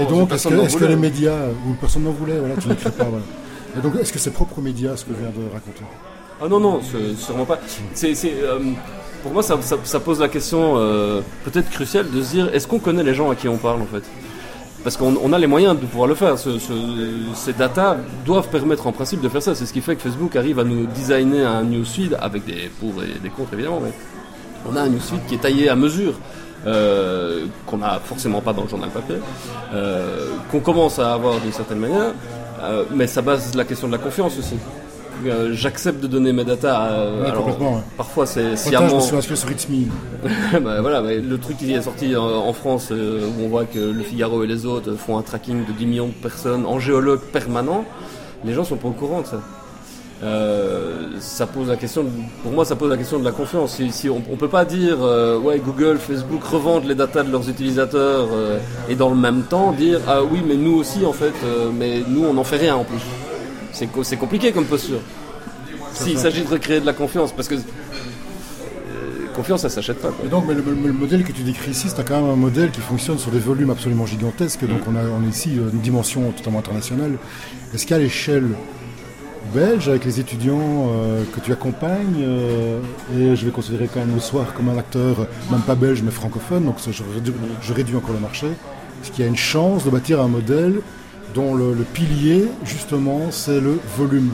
[0.00, 3.24] Et donc, est-ce que, les médias, ou personne n'en voulait, voilà, tu n'écris pas, voilà.
[3.76, 5.84] Et donc, est-ce que c'est propre aux médias ce que je viens de raconter?
[6.40, 6.80] Ah non, non,
[7.18, 7.58] sûrement pas.
[7.94, 8.58] C'est, euh,
[9.22, 13.02] pour moi, ça, pose la question euh, peut-être cruciale de se dire est-ce qu'on connaît
[13.02, 14.04] les gens à qui on parle en fait?
[14.84, 16.36] Parce qu'on a les moyens de pouvoir le faire.
[16.38, 19.54] ces data doivent permettre en principe de faire ça.
[19.56, 23.02] C'est ce qui fait que Facebook arrive à nous designer un newsfeed avec des pour
[23.02, 23.80] et des contre évidemment.
[23.82, 23.92] Mais
[24.70, 26.14] on a un newsfeed qui est taillé à mesure.
[26.66, 29.16] Euh, qu'on n'a forcément pas dans le journal papier,
[29.72, 32.12] euh, qu'on commence à avoir d'une certaine manière,
[32.60, 34.56] euh, mais ça base la question de la confiance aussi.
[35.24, 36.76] Euh, j'accepte de donner mes data.
[36.76, 38.88] alors, Parfois, c'est sciemment.
[38.88, 39.66] Je me suis inscrit sur It's
[40.62, 44.02] bah, voilà, le truc qui est sorti en, France, euh, où on voit que le
[44.02, 47.84] Figaro et les autres font un tracking de 10 millions de personnes en géologue permanent,
[48.44, 49.40] les gens sont pas au courant de ça.
[50.22, 52.06] Euh, ça pose la question,
[52.42, 53.80] pour moi, ça pose la question de la confiance.
[53.90, 54.98] Si, on, ne peut pas dire,
[55.42, 58.28] ouais, Google, Facebook revendent les datas de leurs utilisateurs
[58.88, 61.34] et dans le même temps dire, ah oui, mais nous aussi en fait,
[61.74, 63.02] mais nous on n'en fait rien en plus.
[63.72, 65.00] C'est compliqué comme posture.
[65.92, 67.58] S'il s'agit de recréer de la confiance, parce que euh,
[69.34, 70.12] confiance, ça s'achète pas.
[70.30, 73.18] donc, mais le, modèle que tu décris ici, c'est quand même un modèle qui fonctionne
[73.18, 74.66] sur des volumes absolument gigantesques.
[74.66, 74.90] Donc, mm.
[74.90, 77.12] on a, on ici euh, une dimension totalement internationale.
[77.74, 78.50] Est-ce qu'à l'échelle
[79.46, 82.24] belge, avec les étudiants euh, que tu accompagnes,
[83.16, 86.10] et je vais considérer quand même le soir comme un acteur, même pas belge, mais
[86.10, 86.76] francophone, donc
[87.62, 88.48] je réduis encore le marché,
[89.02, 90.80] est-ce qu'il y a une chance de bâtir un modèle
[91.34, 94.30] dont le, pilier, justement, c'est le volume.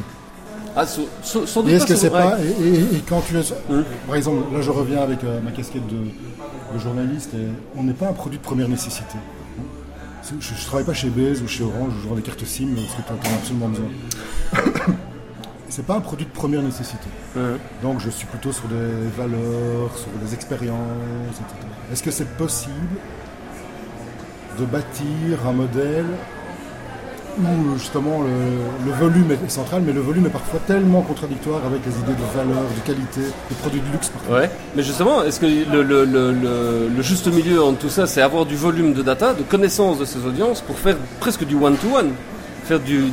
[0.75, 3.85] Ah, sans, et est-ce que c'est pas et, quand tu es, hum.
[4.07, 8.09] par exemple, là je reviens avec euh, ma casquette de, journaliste, et on n'est pas
[8.09, 9.19] un produit de première nécessité.
[10.23, 12.95] Je, ne travaille pas chez Baze ou chez Orange, je vends des cartes SIM parce
[12.95, 13.89] que tu en as absolument besoin.
[15.69, 17.09] c'est pas un produit de première nécessité.
[17.83, 21.67] Donc je suis plutôt sur des valeurs, sur des expériences, etc.
[21.93, 22.97] Est-ce que c'est possible
[24.59, 26.07] de bâtir un modèle
[27.39, 31.93] où justement le, volume est central, mais le volume est parfois tellement contradictoire avec les
[31.93, 34.13] idées de valeur, de qualité, de produits de luxe.
[34.31, 38.93] Ouais, mais justement, est-ce que le, juste milieu entre tout ça, c'est avoir du volume
[38.93, 42.13] de data, de connaissance de ces audiences pour faire presque du one-to-one
[42.65, 43.11] faire du,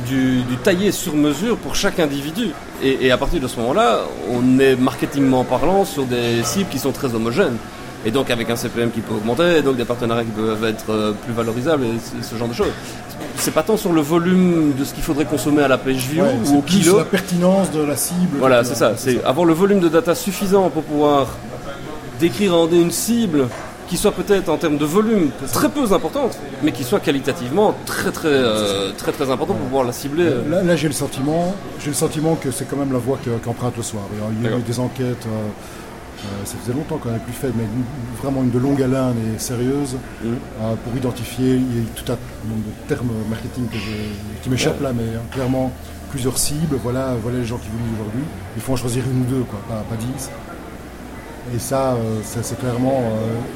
[0.62, 2.50] taillé sur mesure pour chaque individu.
[2.82, 6.78] Et, et à partir de ce moment-là, on est marketingment parlant sur des cibles qui
[6.78, 7.56] sont très homogènes
[8.04, 10.90] et donc avec un CPM qui peut augmenter, et donc des partenariats qui peuvent être
[10.90, 12.72] euh, plus valorisables et ce genre de choses.
[13.40, 16.22] C'est pas tant sur le volume de ce qu'il faudrait consommer à la page view
[16.46, 16.98] ou au kilo.
[16.98, 18.36] la pertinence de la cible.
[18.38, 18.92] Voilà, c'est ça.
[18.96, 21.26] C'est avoir le volume de data suffisant pour pouvoir
[22.20, 23.48] décrire en une cible
[23.88, 28.12] qui soit peut-être en termes de volume très peu importante, mais qui soit qualitativement très
[28.12, 30.30] très euh, très très important pour pouvoir la cibler.
[30.48, 33.82] Là, j'ai le sentiment, j'ai le sentiment que c'est quand même la voie qu'emprunte le
[33.82, 34.04] soir.
[34.38, 35.26] Il y a eu des enquêtes.
[35.26, 35.79] Euh, euh,
[36.44, 37.64] ça faisait longtemps qu'on n'avait plus fait, mais
[38.22, 40.26] vraiment une de longue haleine et sérieuse mmh.
[40.26, 41.54] euh, pour identifier.
[41.54, 42.16] Il y a tout un
[42.48, 43.66] nombre de termes marketing
[44.42, 45.72] qui m'échappent là, mais hein, clairement
[46.10, 46.76] plusieurs cibles.
[46.82, 48.22] Voilà, voilà les gens qui viennent aujourd'hui.
[48.56, 50.30] Il faut en choisir une ou deux, quoi, pas, dix.
[51.54, 53.02] Et ça, euh, c'est clairement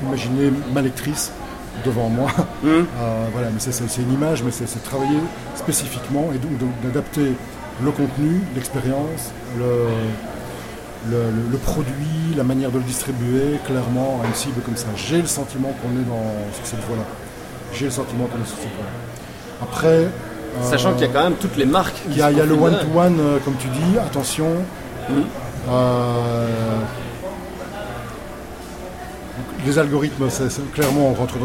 [0.06, 1.32] imaginer ma lectrice
[1.84, 2.30] devant moi.
[2.62, 2.68] Mmh.
[3.32, 5.18] voilà, mais c'est une image, mais c'est travailler
[5.54, 7.32] spécifiquement et donc d'adapter
[7.82, 9.86] le contenu, l'expérience, le
[11.10, 14.86] le, produit, la manière de le distribuer, clairement, à une cible comme ça.
[14.96, 17.04] J'ai le sentiment qu'on est dans, sur cette voie-là.
[17.72, 19.62] J'ai le sentiment qu'on est sur cette voie-là.
[19.62, 20.08] Après.
[20.62, 22.00] Sachant qu'il y a quand même toutes les marques.
[22.08, 24.46] Il y a, le one-to-one, euh, comme tu dis, attention.
[25.08, 25.12] Mmh.
[25.68, 26.46] Euh,
[29.66, 30.28] les algorithmes,
[30.74, 31.36] clairement, on rentre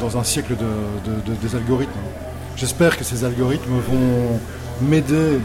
[0.00, 1.92] dans, un siècle de, des algorithmes.
[2.56, 4.40] J'espère que ces algorithmes vont
[4.82, 5.38] m'aider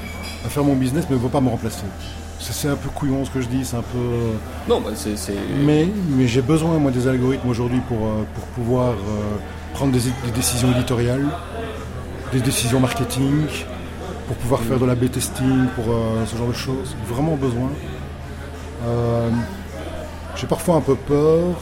[0.46, 1.84] à faire mon business, mais ne vont pas me remplacer.
[2.40, 3.98] C'est un peu couillon ce que je dis, c'est un peu.
[4.68, 5.16] Non, bah c'est.
[5.64, 9.38] Mais, mais j'ai besoin, moi, des algorithmes aujourd'hui pour, euh, pour pouvoir euh,
[9.74, 10.02] prendre des,
[10.36, 11.26] décisions éditoriales,
[12.34, 13.46] des décisions marketing,
[14.28, 16.96] pour pouvoir faire de la B-testing, pour euh, ce genre de choses.
[17.08, 17.70] Vraiment besoin.
[20.36, 21.56] j'ai parfois un peu peur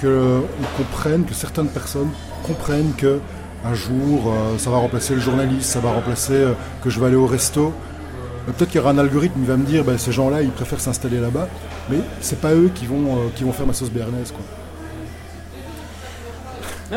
[0.00, 0.42] qu'on
[0.76, 2.10] comprenne, que certaines personnes
[2.46, 3.20] comprennent que
[3.64, 6.44] un jour, ça va remplacer le journaliste, ça va remplacer
[6.84, 7.72] que je vais aller au resto.
[8.48, 10.50] Euh, peut-être qu'il y aura un algorithme qui va me dire ben, ces gens-là, ils
[10.50, 11.48] préfèrent s'installer là-bas,
[11.90, 14.32] mais c'est pas eux qui vont, euh, qui vont faire ma sauce béarnaise.
[14.32, 14.44] Quoi.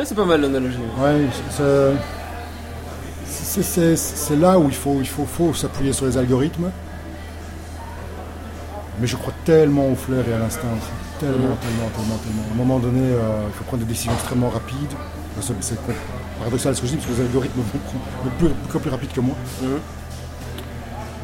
[0.06, 0.78] c'est pas mal l'analogie.
[1.00, 1.26] Ouais,
[3.34, 6.70] c'est là où il faut, il faut, faut s'appuyer sur les algorithmes.
[9.00, 10.68] Mais je crois tellement au flair et à l'instinct.
[11.20, 12.44] Tellement, tellement, tellement, tellement.
[12.50, 14.94] À un moment donné, euh, il faut prendre des décisions extrêmement rapides.
[15.62, 15.78] C'est
[16.38, 17.80] paradoxal ce que je dis, parce que les algorithmes vont
[18.38, 19.36] plus, plus, plus rapides que moi.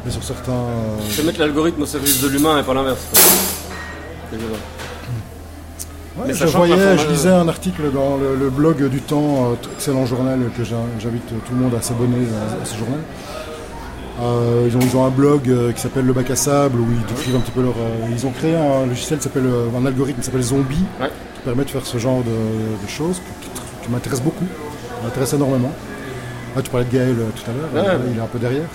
[0.06, 0.64] Mhm sur certains.
[1.10, 3.00] C'est mettre l'algorithme au service de l'humain et pas l'inverse.
[6.28, 10.64] je voyais, je lisais un article dans le, blog du Temps, euh, excellent journal que
[10.64, 12.26] j'invite tout le monde à s'abonner
[12.62, 13.00] à, ce journal.
[14.22, 17.36] Euh, ils, ont, un blog euh, qui s'appelle Le Bac à Sable où ils décrivent
[17.36, 17.74] un petit peu leur.
[18.10, 19.44] ils ont créé un logiciel, s'appelle
[19.76, 20.84] un algorithme qui s'appelle Zombie,
[21.34, 23.48] qui permet de faire ce genre de, choses qui,
[23.84, 24.46] qui m'intéresse beaucoup.
[25.04, 25.72] m'intéresse énormément.
[26.56, 28.68] Ah, tu parlais de Gaël tout à l'heure, il est un peu derrière.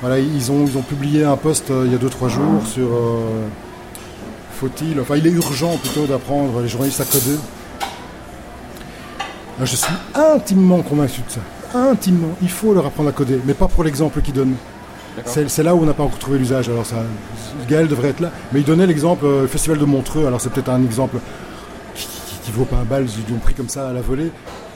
[0.00, 2.88] Voilà, ils ont, ils ont publié un post il y a 2-3 jours sur
[4.60, 7.38] faut-il, enfin il est urgent plutôt d'apprendre les journalistes à coder.
[9.60, 11.40] je suis intimement convaincu de ça.
[11.78, 12.34] Intimement.
[12.42, 14.56] Il faut leur apprendre à coder, mais pas pour l'exemple qu'ils donnent.
[15.24, 16.68] C'est là où on n'a pas encore trouvé l'usage.
[16.68, 16.96] Alors ça,
[17.68, 18.30] Gaël devrait être là.
[18.52, 20.26] Mais il donnait l'exemple, le euh, festival de Montreux.
[20.26, 21.18] Alors c'est peut-être un exemple
[21.94, 24.30] qui, ne vaut pas un bal, ils ont pris comme ça à la volée.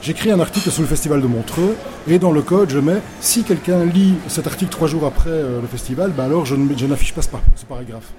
[0.05, 1.75] J'écris un article sur le festival de Montreux
[2.07, 5.59] et dans le code je mets si quelqu'un lit cet article trois jours après euh,
[5.59, 8.11] le festival, ben alors je, n'affiche pas ce paragraphe.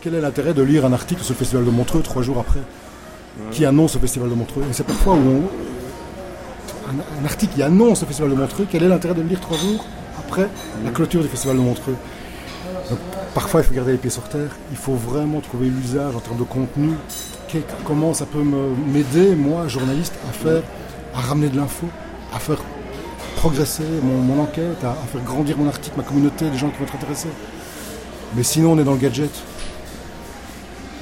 [0.00, 2.58] Quel est l'intérêt de lire un article sur le festival de Montreux trois jours après
[3.52, 4.64] qui annonce le festival de Montreux?
[4.68, 5.44] Et c'est parfois où
[6.90, 9.58] un, article qui annonce le festival de Montreux, quel est l'intérêt de le lire trois
[9.58, 9.86] jours
[10.18, 10.48] après
[10.84, 11.94] la clôture du festival de Montreux?
[13.32, 14.50] Parfois, il faut garder les pieds sur terre.
[14.72, 16.94] Il faut vraiment trouver l'usage en termes de contenu.
[17.84, 18.42] comment ça peut
[18.92, 20.62] m'aider, moi, journaliste, à faire,
[21.16, 21.86] à ramener de l'info,
[22.34, 22.58] à faire
[23.36, 26.94] progresser mon, enquête, à, faire grandir mon article, ma communauté, les gens qui vont être
[26.94, 27.28] intéressés.
[28.34, 29.30] Mais sinon, on est dans le gadget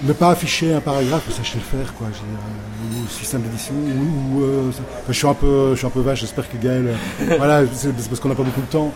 [0.04, 3.74] ne pas afficher un paragraphe, ça je sais le faire, quoi, euh, ou système d'édition,
[3.74, 4.70] ou, euh,
[5.08, 7.92] je suis un peu, je suis un peu vache, j'espère que Gaël, euh, voilà, c'est
[7.92, 8.92] parce qu'on n'a pas beaucoup de temps,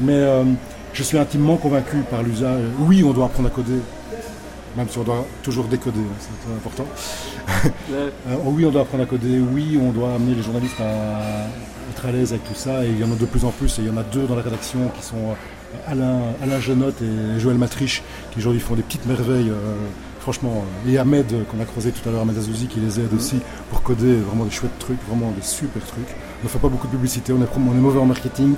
[0.00, 0.22] mais
[0.92, 2.62] je suis intimement convaincu par l'usage.
[2.80, 3.80] Oui, on doit apprendre à coder,
[4.76, 6.86] même si on doit toujours décoder, hein, c'est important.
[8.44, 11.46] oui, on doit apprendre à coder, oui, on doit amener les journalistes à
[11.90, 13.78] être à l'aise avec tout ça, et il y en a de plus en plus,
[13.78, 15.36] et il y en a deux dans la rédaction qui sont
[15.86, 19.52] Alain, Alain Genotte et Joël Matriche, qui aujourd'hui font des petites merveilles
[20.20, 23.40] franchement, et Ahmed qu'on a croisé tout à l'heure, Ahmed Azouzi qui les aide aussi
[23.70, 26.08] pour coder vraiment des chouettes trucs, vraiment des super trucs.
[26.42, 28.54] On ne fait pas beaucoup de publicité, on est, on est mauvais en marketing,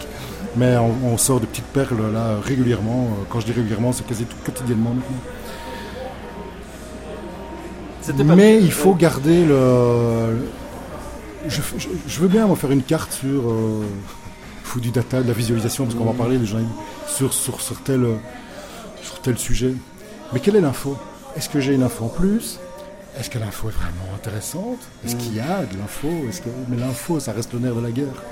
[0.56, 3.08] mais on, sort de petites perles là régulièrement.
[3.30, 5.16] Quand je dis régulièrement, c'est quasi tout quotidiennement maintenant.
[8.24, 10.46] Mais il faut garder le.
[11.48, 13.84] Je, veux bien faire une carte sur euh,
[14.76, 16.59] du data, de la visualisation, parce qu'on va en parler déjà
[17.07, 18.07] sur, sur, sur, tel,
[19.03, 19.74] sur tel sujet.
[20.32, 20.96] Mais quelle est l'info?
[21.36, 22.59] Est-ce que j'ai une info en plus?
[23.18, 24.78] Est-ce que l'info est vraiment intéressante?
[25.05, 26.09] Est-ce qu'il y a de l'info?
[26.09, 26.48] Que...
[26.68, 28.22] Mais l'info, ça reste le nerf de la guerre.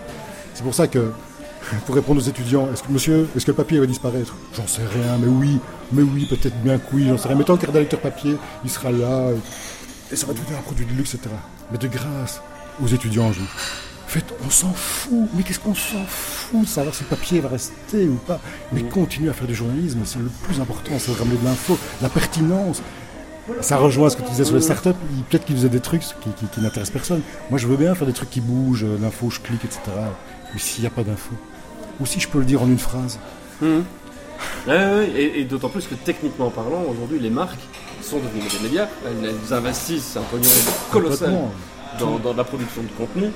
[0.54, 1.12] C'est pour ça que,
[1.86, 4.34] pour répondre aux étudiants, est-ce que monsieur, est-ce que le papier va disparaître?
[4.54, 5.58] J'en sais rien, mais oui,
[5.92, 7.36] mais oui, peut-être bien que oui, j'en sais rien.
[7.36, 9.30] Mais tant qu'il y a lecteur papier, il sera là,
[10.12, 11.30] et ça va devenir un produit de luxe, etc.
[11.70, 12.40] Mais de grâce
[12.82, 13.40] aux étudiants, je
[14.10, 15.28] en fait, on s'en fout.
[15.36, 18.40] Mais qu'est-ce qu'on s'en fout de savoir si le papier va rester ou pas?
[18.72, 21.78] Mais continue à faire du journalisme, c'est le plus important, c'est de ramener de l'info,
[22.02, 22.82] la pertinence.
[23.60, 24.96] Ça rejoint ce que tu disais sur les startups.
[25.28, 27.20] Peut-être qu'ils faisaient des trucs qui, n'intéressent personne.
[27.50, 29.80] Moi, je veux bien faire des trucs qui bougent, euh, l'info, je clique, etc.
[30.52, 31.30] Mais s'il n'y a pas d'info,
[32.00, 33.18] ou si je peux le dire en une phrase.
[33.60, 33.80] Mmh.
[35.16, 37.60] et, d'autant plus que techniquement parlant, aujourd'hui, les marques
[38.02, 38.88] sont devenues des médias.
[39.06, 40.48] Elles, investissent un pognon
[40.90, 41.34] colossal
[41.98, 43.30] dans, dans, la production de contenu.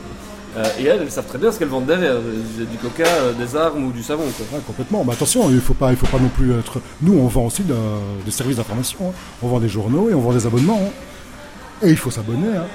[0.56, 3.56] Euh, et elles, elles savent très bien ce qu'elles vendent derrière, du coca, euh, des
[3.56, 4.22] armes ou du savon.
[4.66, 5.04] complètement.
[5.04, 6.80] Mais attention, il ne faut, pas, faut pas non plus être.
[7.02, 8.98] Nous, on vend aussi des services d'information.
[9.08, 9.12] Hein.
[9.42, 10.80] On vend des journaux et on vend des abonnements.
[10.80, 11.86] Hein.
[11.86, 12.56] Et il faut s'abonner.
[12.56, 12.66] Hein.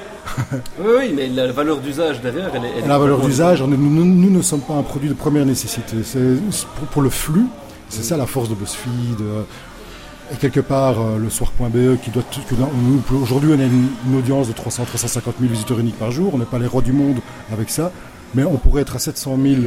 [0.79, 2.87] Oui, mais la valeur d'usage derrière, elle est.
[2.87, 5.97] la valeur d'usage, nous, nous, ne sommes pas un produit de première nécessité.
[6.03, 6.37] C'est
[6.91, 7.45] pour, le flux.
[7.89, 9.21] C'est ça la force de BuzzFeed,
[10.31, 12.23] et quelque part euh, le soir.be qui doit
[13.11, 16.45] aujourd'hui on a une, audience de 300 350 000 visiteurs uniques par jour on n'est
[16.45, 17.17] pas les rois du monde
[17.51, 17.91] avec ça
[18.35, 19.61] mais on pourrait être à 700 000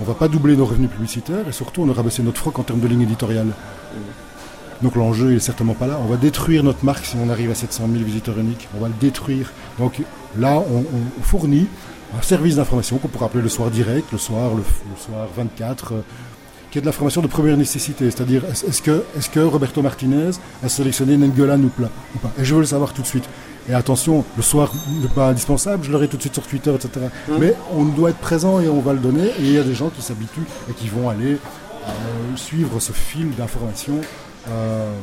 [0.00, 2.62] on va pas doubler nos revenus publicitaires et surtout on aura baissé notre froc en
[2.62, 3.48] termes de ligne éditoriale
[4.82, 7.54] donc l'enjeu est certainement pas là on va détruire notre marque si on arrive à
[7.54, 10.00] 700 000 visiteurs uniques on va le détruire donc
[10.38, 10.84] là on,
[11.22, 11.66] fournit
[12.18, 14.62] un service d'information qu'on pourrait appeler le soir direct le soir le,
[14.96, 15.94] soir 24
[16.70, 18.10] qui est de l'information de première nécessité.
[18.10, 20.30] C'est-à-dire, est-ce que, est que Roberto Martinez
[20.64, 22.32] a sélectionné Nengolan ou, ou pas?
[22.40, 23.28] Et je veux le savoir tout de suite.
[23.68, 24.72] Et attention, le soir
[25.02, 27.06] n'est pas indispensable, je l'aurai tout de suite sur Twitter, etc.
[27.28, 27.32] Mmh.
[27.38, 29.26] Mais on doit être présent et on va le donner.
[29.38, 31.36] Et il y a des gens qui s'habituent et qui vont aller
[31.86, 34.00] euh, suivre ce fil d'information.
[34.48, 34.94] Euh,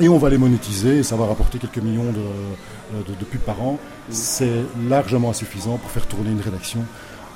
[0.00, 3.40] et on va les monétiser et ça va rapporter quelques millions de, de, de pubs
[3.40, 3.78] par an.
[4.08, 6.84] C'est largement insuffisant pour faire tourner une rédaction.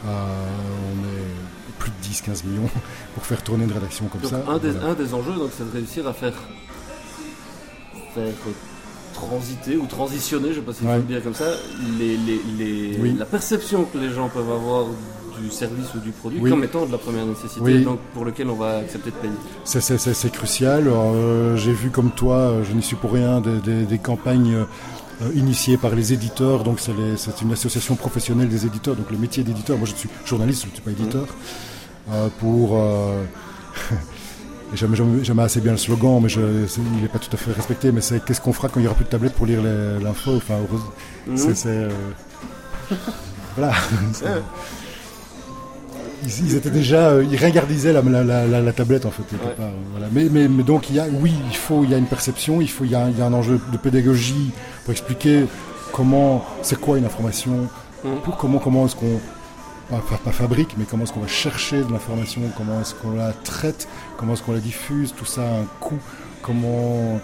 [0.07, 2.71] Euh, on est plus de 10-15 millions
[3.15, 4.43] pour faire tourner une rédaction comme ça.
[4.49, 6.35] Un des, un des, enjeux, c'est de réussir à faire,
[9.12, 11.53] transiter ou transitionner, je ne sais pas si je peux dire comme ça,
[11.99, 14.87] les, les, la perception que les gens peuvent avoir
[15.41, 18.55] du service ou du produit comme étant de la première nécessité, donc pour lequel on
[18.57, 19.35] va accepter de payer.
[19.64, 20.89] C'est crucial.
[20.89, 24.64] Euh, j'ai vu comme toi, je n'y suis pour rien, des, des, campagnes
[25.22, 26.64] euh, initiées par les éditeurs.
[26.64, 28.97] Donc c'est une association professionnelle des éditeurs.
[28.97, 31.22] Donc le métier d'éditeur, moi je suis journaliste, je ne suis pas éditeur.
[31.22, 32.12] Mmh.
[32.12, 32.76] Euh, pour.
[32.76, 33.22] Euh,
[34.74, 37.93] j'aime assez bien le slogan, mais je, il n'est pas tout à fait respecté.
[37.93, 40.32] Mais c'est qu'est-ce qu'on fera quand il n'y aura plus de tablette pour lire l'info?
[40.37, 40.59] Enfin,
[41.28, 41.37] mmh.
[41.55, 41.89] c'est.
[43.57, 43.72] voilà.
[46.27, 49.22] Ils, étaient déjà, euh, ils la, la, tablette en fait.
[50.12, 52.61] mais, mais, mais, donc il y a, oui, il faut, il y a une perception,
[52.61, 54.51] il faut, il y a, il y a un enjeu de pédagogie
[54.85, 55.45] pour expliquer
[55.93, 57.68] comment, c'est quoi une information,
[58.05, 58.09] mmh.
[58.25, 59.20] pour, comment, comment est-ce qu'on
[59.91, 63.89] pas, fabrique, mais comment est-ce qu'on va chercher de l'information, comment est-ce qu'on la traite,
[64.16, 65.99] comment est-ce qu'on la diffuse, tout ça a un coût,
[66.43, 67.20] comment...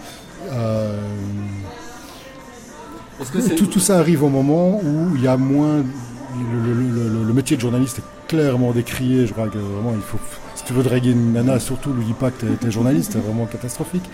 [0.53, 0.99] Euh,
[3.57, 5.85] tout, tout, ça arrive au moment où il y a moins...
[6.37, 10.19] Le, métier de journaliste est clairement décrié, je crois que vraiment il faut...
[10.55, 13.19] Si tu veux draguer une nana, surtout lui dis pas que tu es, journaliste, c'est
[13.19, 14.09] vraiment catastrophique.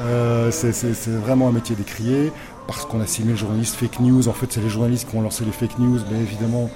[0.00, 2.32] Euh, c'est vraiment un métier décrié
[2.66, 4.28] parce qu'on assimile journaliste fake news.
[4.28, 6.70] En fait, c'est les journalistes qui ont lancé les fake news, mais évidemment,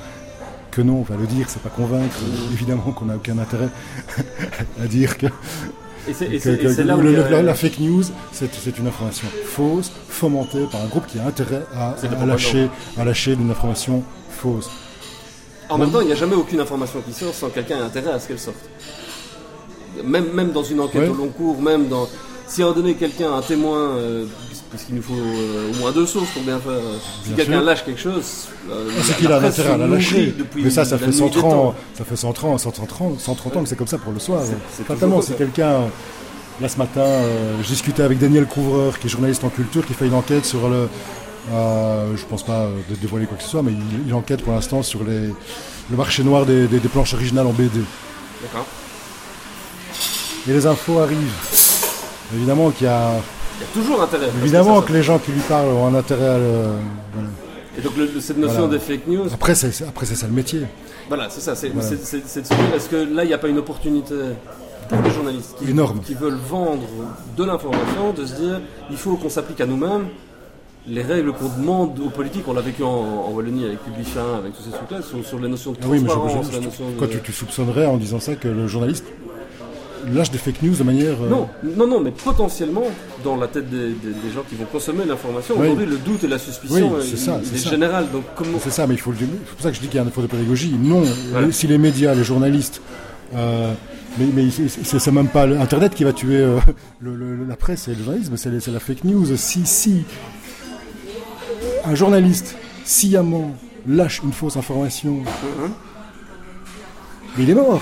[0.71, 2.17] que non, on va le dire, c'est pas convaincre.
[2.53, 3.69] Évidemment qu'on n'a aucun intérêt
[4.83, 5.27] à dire que.
[7.43, 11.95] La, fake news, c'est une information fausse, fomentée par un groupe qui a intérêt à,
[12.27, 14.71] lâcher, à lâcher une information fausse.
[15.69, 18.11] En même temps, il n'y a jamais aucune information qui sort sans quelqu'un ait intérêt
[18.11, 18.57] à ce qu'elle sorte.
[20.05, 22.09] Même, même dans une enquête au long cours, même dans.
[22.47, 24.27] Si à un donné, quelqu'un, un témoin, euh,
[24.71, 26.73] parce qu'il nous faut euh, au moins deux sources pour bien faire.
[26.73, 30.35] Euh, si quelqu'un lâche quelque chose, euh, ah, c'est qu'il a intérêt à la lâcher.
[30.57, 33.87] Mais ça, ça fait 130 ans, ça fait 130, 130, 130 ans que c'est comme
[33.87, 34.43] ça pour le soir.
[34.87, 35.83] Fatalement, si quelqu'un.
[36.61, 37.23] Là ce matin,
[37.63, 40.69] j'ai discuté avec Daniel Couvreur, qui est journaliste en culture, qui fait une enquête sur
[40.69, 40.89] le.
[41.51, 43.73] je pense pas de dévoiler quoi que ce soit, mais
[44.07, 45.29] il, enquête pour l'instant sur les,
[45.91, 47.81] le marché noir des, des planches originales en BD.
[48.43, 48.67] D'accord.
[50.47, 51.33] Et les infos arrivent.
[52.35, 53.13] Évidemment qu'il y a
[53.61, 54.29] il y a toujours intérêt.
[54.43, 56.65] Évidemment que, les gens qui lui parlent ont un intérêt à le.
[57.79, 59.33] Et donc cette notion de fake news.
[59.33, 60.63] Après, c'est ça le métier.
[61.09, 61.55] Voilà, c'est ça.
[61.55, 64.15] C'est de se dire est-ce que là, il n'y a pas une opportunité
[64.89, 66.83] pour les journalistes qui, qui veulent vendre
[67.37, 70.07] de l'information, de se dire il faut qu'on s'applique à nous-mêmes
[70.87, 74.63] les règles qu'on demande aux politiques, on l'a vécu en, Wallonie avec Publichin, avec tous
[74.63, 76.47] ces trucs-là, sur, sur les notions de transparence.
[76.53, 79.05] Ah oui, mais Quoi, tu, soupçonnerais en disant ça que le journaliste
[80.13, 81.15] lâche des fake news de manière.
[81.23, 82.85] Euh, non, non, non, mais potentiellement,
[83.25, 83.91] dans la tête des,
[84.35, 87.41] gens qui vont consommer l'information, aujourd'hui, le doute et la suspicion oui, c'est ça,
[87.71, 88.11] général.
[88.11, 88.59] Donc, comment...
[88.63, 89.29] C'est ça, mais il faut le dire.
[89.47, 90.75] C'est pour ça que je dis qu'il y a un effort de pédagogie.
[90.79, 91.03] Non,
[91.51, 92.81] si les médias, les journalistes.
[93.35, 93.73] Euh,
[94.19, 96.59] mais, mais c'est même pas Internet qui va tuer euh,
[97.49, 99.37] la presse et le journalisme, c'est la fake news.
[99.37, 100.05] Si, si
[101.85, 103.53] un journaliste sciemment
[103.87, 105.71] lâche une fausse information, mm-hmm.
[107.37, 107.81] mais il est mort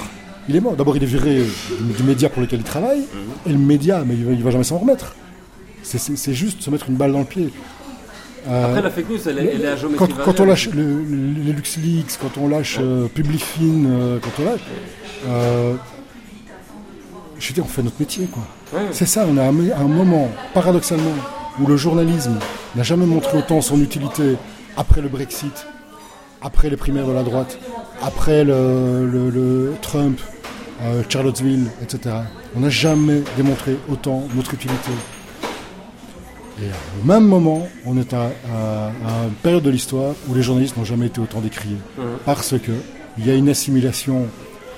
[0.49, 0.77] il est mort.
[0.77, 1.43] D'abord, il est viré
[1.81, 3.03] du média pour lequel il travaille,
[3.47, 5.15] et le média, mais il va, va jamais s'en remettre.
[5.83, 7.51] C'est juste se mettre une balle dans le pied.
[8.47, 12.39] Euh, Après, la fake news, elle, est à quand, quand on lâche les LuxLeaks, quand
[12.41, 14.61] on lâche euh, Publifine, euh, quand on lâche.
[17.39, 18.43] je veux dire, on fait notre métier, quoi.
[18.93, 21.15] C'est ça, on a un, un moment, paradoxalement,
[21.61, 22.39] où le journalisme
[22.77, 24.37] n'a jamais montré autant son utilité
[24.77, 25.67] après le Brexit,
[26.41, 27.59] après les primaires de la droite,
[28.03, 30.21] après le Trump,
[30.83, 32.15] euh, Charlottesville, etc.
[32.57, 34.93] On n'a jamais démontré autant notre utilité.
[36.61, 36.67] Et
[37.03, 38.31] au même moment, on est à,
[39.25, 41.77] une période de l'histoire où les journalistes n'ont jamais été autant décriés.
[41.97, 42.05] Mhm.
[42.25, 42.73] Parce que
[43.17, 44.27] il y a une assimilation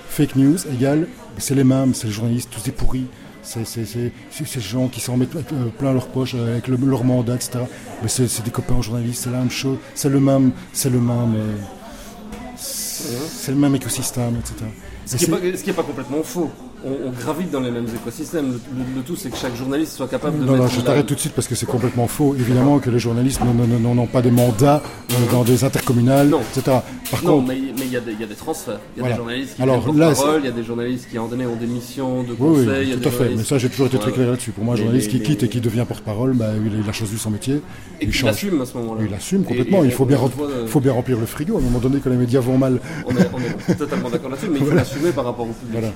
[0.09, 1.07] fake news égale,
[1.39, 3.07] c'est les mêmes, c'est les journalistes, tous ces pourris,
[3.43, 7.61] c'est ces gens qui s'en mettent euh, plein leur poche avec leur mandat, etc.
[8.03, 11.35] Mais c'est des copains journalistes, c'est la même chose, c'est le même, c'est le même,
[11.35, 12.57] euh, mhm.
[12.57, 14.67] c'est le même écosystème, etc.
[15.11, 16.51] Ce qui n'est pas, complètement faux.
[16.85, 18.53] On, gravite dans les mêmes écosystèmes.
[18.53, 20.45] Le, tout, c'est que chaque journaliste soit capable de.
[20.45, 22.35] Non, non, je t'arrête tout de suite parce que c'est complètement faux.
[22.39, 26.79] Évidemment que les journalistes n'ont pas des mandats euh, dans des intercommunales, etc.
[27.11, 28.81] Par non, mais il y, a des transferts.
[28.97, 31.19] Il y a des journalistes qui Alors, là, parole, il y a des journalistes qui
[31.19, 32.95] en donné ont des missions de conseil.
[32.95, 33.31] Oui, tout à fait.
[33.37, 34.53] Mais ça, j'ai toujours été très clair là-dessus.
[34.53, 37.31] Pour moi, un journaliste qui quitte et qui devient porte-parole, bah, il, a choisi son
[37.31, 37.61] métier.
[38.01, 39.03] Et il, assume à ce moment-là.
[39.07, 39.85] Il assume complètement.
[39.85, 40.19] il faut bien,
[40.67, 41.57] faut bien remplir le frigo.
[41.57, 42.81] À un moment donné, quand les médias vont mal.
[43.07, 45.93] On est, totalement d'accord là-dessus, mais il faut l'assumer par rapport au public.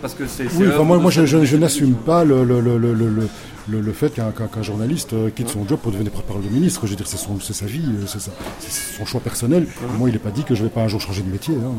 [0.00, 0.44] Parce que c'est.
[0.54, 3.28] Oui, moi, moi je, n'assume pas le, le, le,
[3.68, 6.82] le fait qu'un journaliste euh, quitte son job pour devenir porte-parole de ministre.
[6.86, 9.66] Je veux dire, c'est sa vie, euh, c'est son choix personnel.
[9.98, 11.54] Moi, il n'est pas dit que je ne vais pas un jour changer de métier.
[11.54, 11.72] Hein.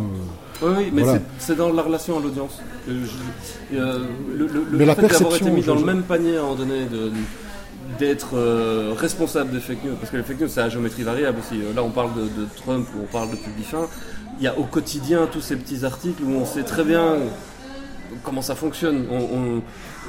[0.62, 1.04] Oui, oui, mais
[1.40, 2.60] c'est dans la relation à l'audience.
[2.90, 4.00] Euh,
[4.36, 6.88] le, le, fait d'avoir été mis dans le même panier à un moment donné
[7.98, 8.36] d'être
[8.98, 11.60] responsable des fake news, parce que les fake news c'est la géométrie variable aussi.
[11.76, 13.88] Là on parle de, de Trump ou on parle de Publifin.
[14.40, 17.16] Il y a au quotidien tous ces petits articles où on sait très bien
[18.24, 19.06] comment ça fonctionne.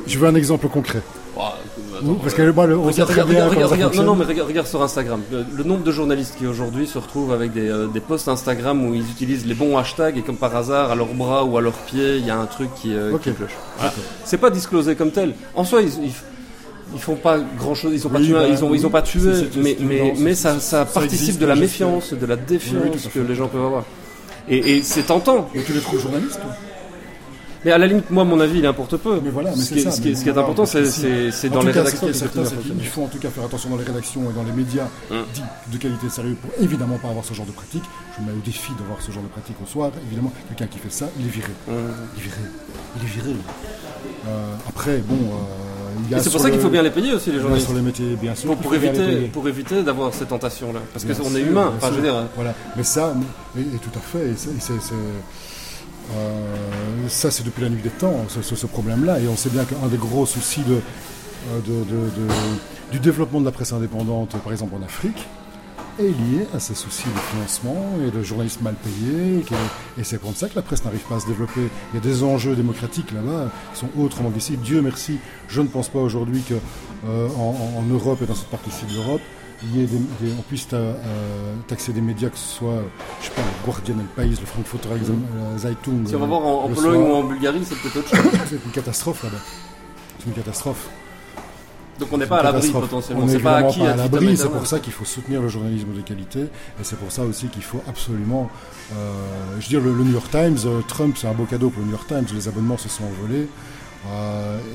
[0.07, 1.03] Je veux un exemple concret.
[1.35, 5.21] parce que moi, on regarde, très bien regarde, Non, non, mais regarde, sur Instagram.
[5.31, 8.95] Le, nombre de journalistes qui aujourd'hui se retrouvent avec des, euh, des, posts Instagram où
[8.95, 11.73] ils utilisent les bons hashtags et comme par hasard, à leurs bras ou à leurs
[11.73, 13.57] pieds, il y a un truc qui, euh, cloche.
[14.25, 15.35] C'est pas disclosé comme tel.
[15.55, 16.13] En soi, ils
[16.93, 19.03] ils font pas grand chose, ils ont pas tué, bah, ils ont, ils ont pas
[19.03, 23.35] tué, mais, mais, mais ça, ça, participe de la méfiance, de la défiance que les
[23.35, 23.85] gens peuvent avoir.
[24.49, 25.49] Et, et c'est tentant.
[25.55, 26.51] Et tu les trouves journalistes, toi?
[27.65, 29.21] Mais à la limite, moi, mon avis, il importe peu.
[29.23, 32.09] Mais voilà, ce, qui, ce, qui, est important, c'est dans les rédactions.
[32.09, 35.25] il faut en tout cas faire attention dans les rédactions et dans les médias hum.
[35.35, 35.43] dits
[35.73, 37.85] de qualité sérieux pour évidemment pas avoir ce genre de pratique.
[38.17, 39.91] Je me mets au défi d'avoir ce genre de pratique au soir.
[40.07, 41.53] Évidemment, quelqu'un qui fait ça, il est viré.
[41.69, 41.75] Hum.
[42.17, 42.41] Il est viré.
[42.97, 43.37] Il est viré.
[44.27, 45.15] Euh, après, bon.
[45.15, 47.67] Euh, c'est pour ça qu'il faut bien les payer aussi, les journalistes.
[47.67, 48.57] Sur les métiers, bien sûr.
[48.57, 50.81] Pour, éviter, pour éviter d'avoir ces tentations-là.
[50.93, 51.73] Parce qu'on est humain.
[51.77, 52.15] Enfin, je veux dire.
[52.35, 52.55] Voilà.
[52.77, 53.15] Mais ça,
[53.59, 54.19] et, tout à fait.
[54.19, 54.75] euh,
[57.09, 59.21] ça, c'est depuis la nuit des temps, ce, problème-là.
[59.21, 61.61] Et on sait bien qu'un des gros soucis euh,
[62.93, 65.27] du développement de la presse indépendante, par exemple en Afrique,
[65.99, 69.45] est lié à ces soucis de financement et de journalistes mal payés.
[69.99, 71.69] Et c'est pour ça que la presse n'arrive pas à se développer.
[71.93, 74.57] Il y a des enjeux démocratiques là-bas qui sont autrement d'ici.
[74.57, 78.95] Dieu merci, je ne pense pas aujourd'hui qu'en euh, Europe et dans cette partie-ci de
[78.95, 79.23] l'Europe,
[79.63, 79.99] il y des,
[80.39, 80.69] on puisse
[81.69, 82.83] taxer des médias, que ce soit,
[83.21, 86.07] je sais pas, le Guardian, le Pays, le Frankfurter euh, Zeitung.
[86.07, 88.41] Si on va voir en, Pologne ou en Bulgarie, c'est peut-être autre chose.
[88.49, 89.37] c'est une catastrophe là-bas.
[90.19, 90.89] C'est une catastrophe.
[91.99, 93.25] Donc on n'est pas à l'abri potentiellement.
[93.25, 94.37] On n'est pas, pas à l'abri.
[94.37, 97.49] C'est pour ça qu'il faut soutenir le journalisme de qualité, et c'est pour ça aussi
[97.49, 98.51] qu'il faut absolument.
[98.95, 99.13] Euh,
[99.61, 101.87] je veux dire, le, New York Times, euh, Trump, c'est un beau cadeau pour le
[101.87, 102.25] New York Times.
[102.35, 103.47] Les abonnements se sont envolés.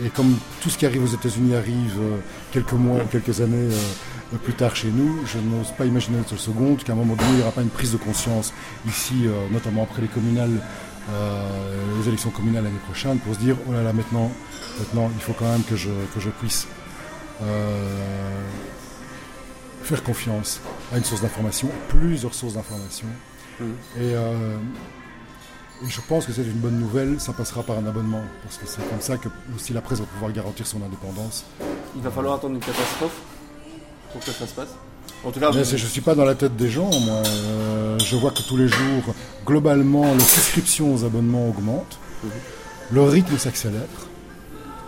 [0.05, 1.99] Et comme tout ce qui arrive aux États-Unis arrive
[2.51, 3.69] quelques mois, quelques années
[4.43, 7.29] plus tard chez nous, je n'ose pas imaginer une seule seconde qu'à un moment donné,
[7.31, 8.53] il n'y aura pas une prise de conscience
[8.87, 10.61] ici, euh, notamment après les communales,
[11.11, 14.31] euh, les élections communales l'année prochaine, pour se dire, oh là là, maintenant,
[14.79, 16.67] maintenant il faut quand même que je, que je puisse
[17.43, 18.41] euh,
[19.83, 20.61] faire confiance
[20.93, 23.07] à une source d'information, plusieurs sources d'information.
[23.59, 23.65] Mmh.
[24.01, 24.13] Et,
[25.83, 28.65] et, je pense que c'est une bonne nouvelle, ça passera par un abonnement, parce que
[28.67, 31.45] c'est comme ça que aussi la presse va pouvoir garantir son indépendance.
[31.95, 33.21] Il va falloir attendre une catastrophe
[34.11, 34.75] pour que ça se passe
[35.23, 36.89] en tout cas, je ne suis pas dans la tête des gens.
[36.89, 37.23] Moi.
[37.25, 39.15] Euh, je vois que tous les jours,
[39.45, 41.99] globalement, les souscriptions aux abonnements augmentent.
[42.91, 43.81] Le rythme s'accélère.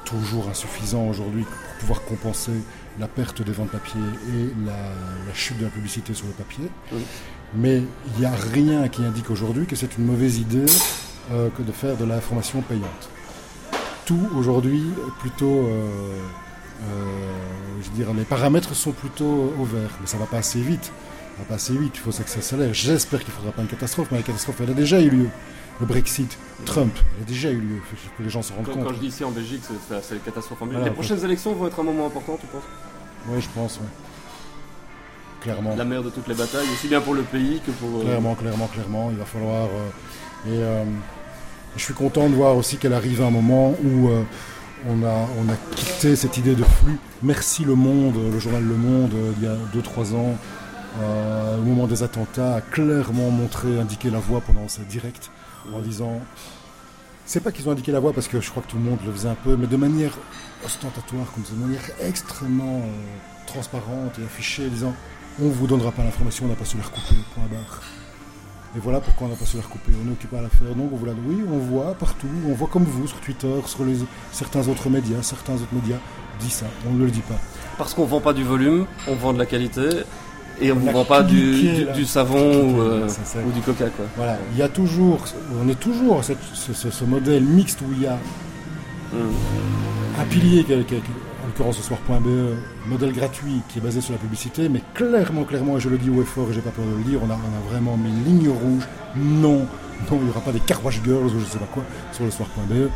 [0.05, 2.51] Toujours insuffisant aujourd'hui pour pouvoir compenser
[2.99, 3.99] la perte des ventes papier
[4.33, 6.69] et la, chute de la publicité sur le papier.
[7.55, 10.65] Mais il n'y a rien qui indique aujourd'hui que c'est une mauvaise idée
[11.31, 13.09] euh, que de faire de l'information payante.
[14.05, 14.83] Tout aujourd'hui
[15.19, 15.65] plutôt...
[15.67, 16.19] Euh,
[16.83, 17.31] euh,
[17.81, 20.85] je veux dire, les paramètres sont plutôt au vert, mais ça va pas assez vite.
[20.85, 22.73] Ça va pas assez vite, il faut que ça s'accélère.
[22.73, 25.29] J'espère qu'il ne faudra pas une catastrophe, mais la catastrophe, elle a déjà eu lieu.
[25.79, 27.79] Le Brexit, Trump, elle a déjà eu lieu,
[28.17, 28.83] que les gens se rendent compte.
[28.83, 29.61] Quand je dis ici en Belgique,
[30.01, 30.85] c'est une catastrophe en Belgique.
[30.85, 32.63] les prochaines élections vont être un moment important, tu penses?
[33.29, 34.06] Oui, je pense, oui.
[35.41, 35.75] Clairement.
[35.75, 37.99] La mère de toutes les batailles, aussi bien pour le pays que pour.
[37.99, 39.09] Euh, clairement, clairement, clairement.
[39.11, 39.67] Il va falloir.
[40.47, 40.87] Euh, et
[41.75, 44.09] je suis content de voir aussi qu'elle arrive à un moment où
[44.85, 46.97] on a, on a quitté cette idée de flux.
[47.23, 50.37] Merci Le Monde, le journal Le Monde, euh, il y a 2-3 ans,
[51.01, 55.31] euh, au moment des attentats, a clairement montré, indiqué la voie pendant sa direct,
[55.73, 56.21] en disant
[57.25, 58.99] c'est pas qu'ils ont indiqué la voie parce que je crois que tout le monde
[59.05, 60.13] le faisait un peu, mais de manière
[60.63, 64.93] ostentatoire, comme ça, de manière extrêmement euh, transparente et affichée, disant
[65.41, 67.81] on vous donnera pas l'information, on n'a pas su la recouper, point barre.
[68.75, 69.91] Et voilà pourquoi on n'a pas su la recouper.
[70.03, 70.75] On est occupé à la faire.
[70.75, 73.97] Donc on vous oui, on voit partout, on voit comme vous sur Twitter, sur les,
[74.31, 75.97] certains autres médias, certains autres médias
[76.39, 76.65] dit ça.
[76.87, 77.39] On ne le dit pas.
[77.77, 79.89] Parce qu'on vend pas du volume, on vend de la qualité.
[80.59, 83.07] Et on ne vend pas du, du, savon euh,
[83.45, 83.89] ou, du coca.
[83.89, 84.05] Quoi.
[84.15, 85.23] Voilà, il y a toujours,
[85.63, 88.15] on est toujours ce, ce, modèle mixte où il y a
[89.13, 90.19] hmm.
[90.19, 91.26] un pilier en
[91.57, 92.55] l'occurrence ce soir.be,
[92.87, 96.09] modèle gratuit qui est basé sur la publicité, mais clairement, clairement, et je le dis
[96.09, 97.97] haut et fort et j'ai pas peur de le dire, on a, on a vraiment
[97.97, 98.87] mis ligne rouge.
[99.15, 99.65] Non,
[100.11, 102.31] non, il n'y aura pas des carwash girls ou je sais pas quoi sur le
[102.31, 102.89] soir.be euh,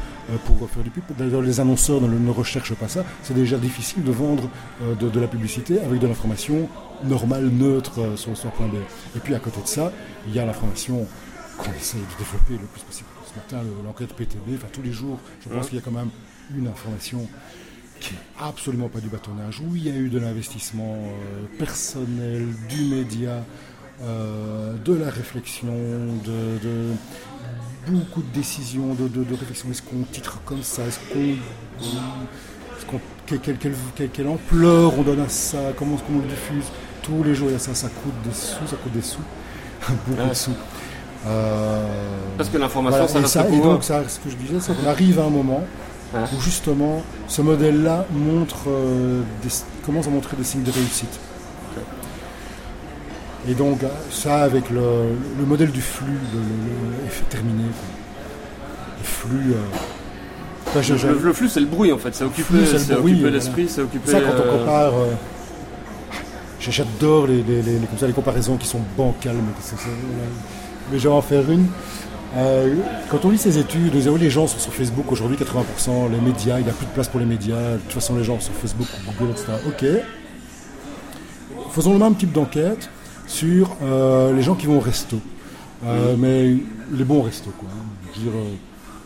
[0.45, 1.03] pour faire du pub.
[1.17, 3.03] D'ailleurs, les annonceurs ne, recherchent pas ça.
[3.23, 4.47] C'est déjà difficile de vendre
[4.83, 6.69] euh, de, la publicité avec de l'information
[7.03, 8.75] normale, neutre euh, sur le soir.be.
[9.15, 9.91] Et puis à côté de ça,
[10.27, 11.07] il y a l'information
[11.57, 13.09] qu'on essaie de développer le plus possible.
[13.25, 16.09] Ce matin, l'enquête PTB, enfin tous les jours, je pense qu'il y a quand même
[16.55, 17.27] une information
[18.01, 22.47] qui n'est absolument pas du bâtonnage, où il y a eu de l'investissement euh, personnel,
[22.67, 23.45] du média,
[24.01, 25.71] euh, de la réflexion,
[26.25, 26.91] de,
[27.87, 29.69] beaucoup de décisions, de, réflexion.
[29.69, 30.81] Est-ce qu'on titre comme ça?
[30.83, 30.99] Est-ce
[32.87, 32.99] qu'on,
[33.37, 35.59] quelle, ampleur on donne à ça?
[35.77, 36.65] Comment est-ce qu'on le diffuse?
[37.03, 39.21] Tous les jours, il y a ça, ça coûte des sous, ça coûte des sous,
[40.07, 40.51] beaucoup de sous.
[41.27, 41.85] Euh,
[42.37, 45.19] Parce que l'information, ça reste et, donc, ça, ce que je disais, c'est qu'on arrive
[45.19, 45.63] à un moment
[46.13, 46.25] Hein.
[46.35, 49.21] où justement ce modèle-là montre, euh,
[49.85, 51.19] commence à montrer des signes de réussite.
[53.47, 53.79] Et donc
[54.11, 55.15] ça avec le,
[55.47, 56.19] modèle du flux
[57.07, 57.63] est terminé.
[57.63, 62.13] Le flux, euh, le, flux, c'est le bruit en fait.
[62.13, 62.57] C'est occuper,
[63.31, 64.11] l'esprit, c'est occuper.
[64.11, 64.93] Ça, quand on compare.
[66.59, 71.65] J'adore les, les, les, les, comparaisons qui sont bancales, mais, je vais en faire une.
[72.35, 72.75] Euh,
[73.09, 76.63] quand on lit ces études, les gens sont sur Facebook aujourd'hui, 80%, les médias, il
[76.63, 78.53] n'y a plus de place pour les médias, de toute façon les gens sont sur
[78.53, 79.47] Facebook, Google, etc.
[79.67, 79.85] Ok.
[81.71, 82.89] Faisons le même type d'enquête
[83.27, 85.19] sur euh, les gens qui vont au resto.
[85.83, 86.55] Euh, mais
[86.91, 87.67] les bons restos, quoi.
[87.71, 87.85] Hein.
[88.13, 88.39] Je veux dire,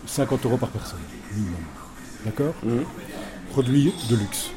[0.05, 0.99] 50 euros par personne,
[1.33, 1.55] minimum.
[2.25, 2.69] D'accord mmh.
[3.51, 4.51] Produit de luxe.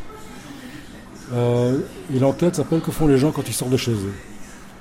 [1.32, 4.14] et l'enquête s'appelle Que font les gens quand ils sortent de chez eux?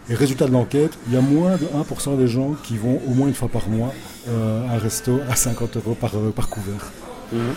[0.10, 3.14] Et résultat de l'enquête, il y a moins de 1% des gens qui vont au
[3.14, 3.94] moins une fois par mois
[4.30, 6.92] euh, à un resto à 50 euros par, euh, par couvert.
[7.34, 7.54] Mhm.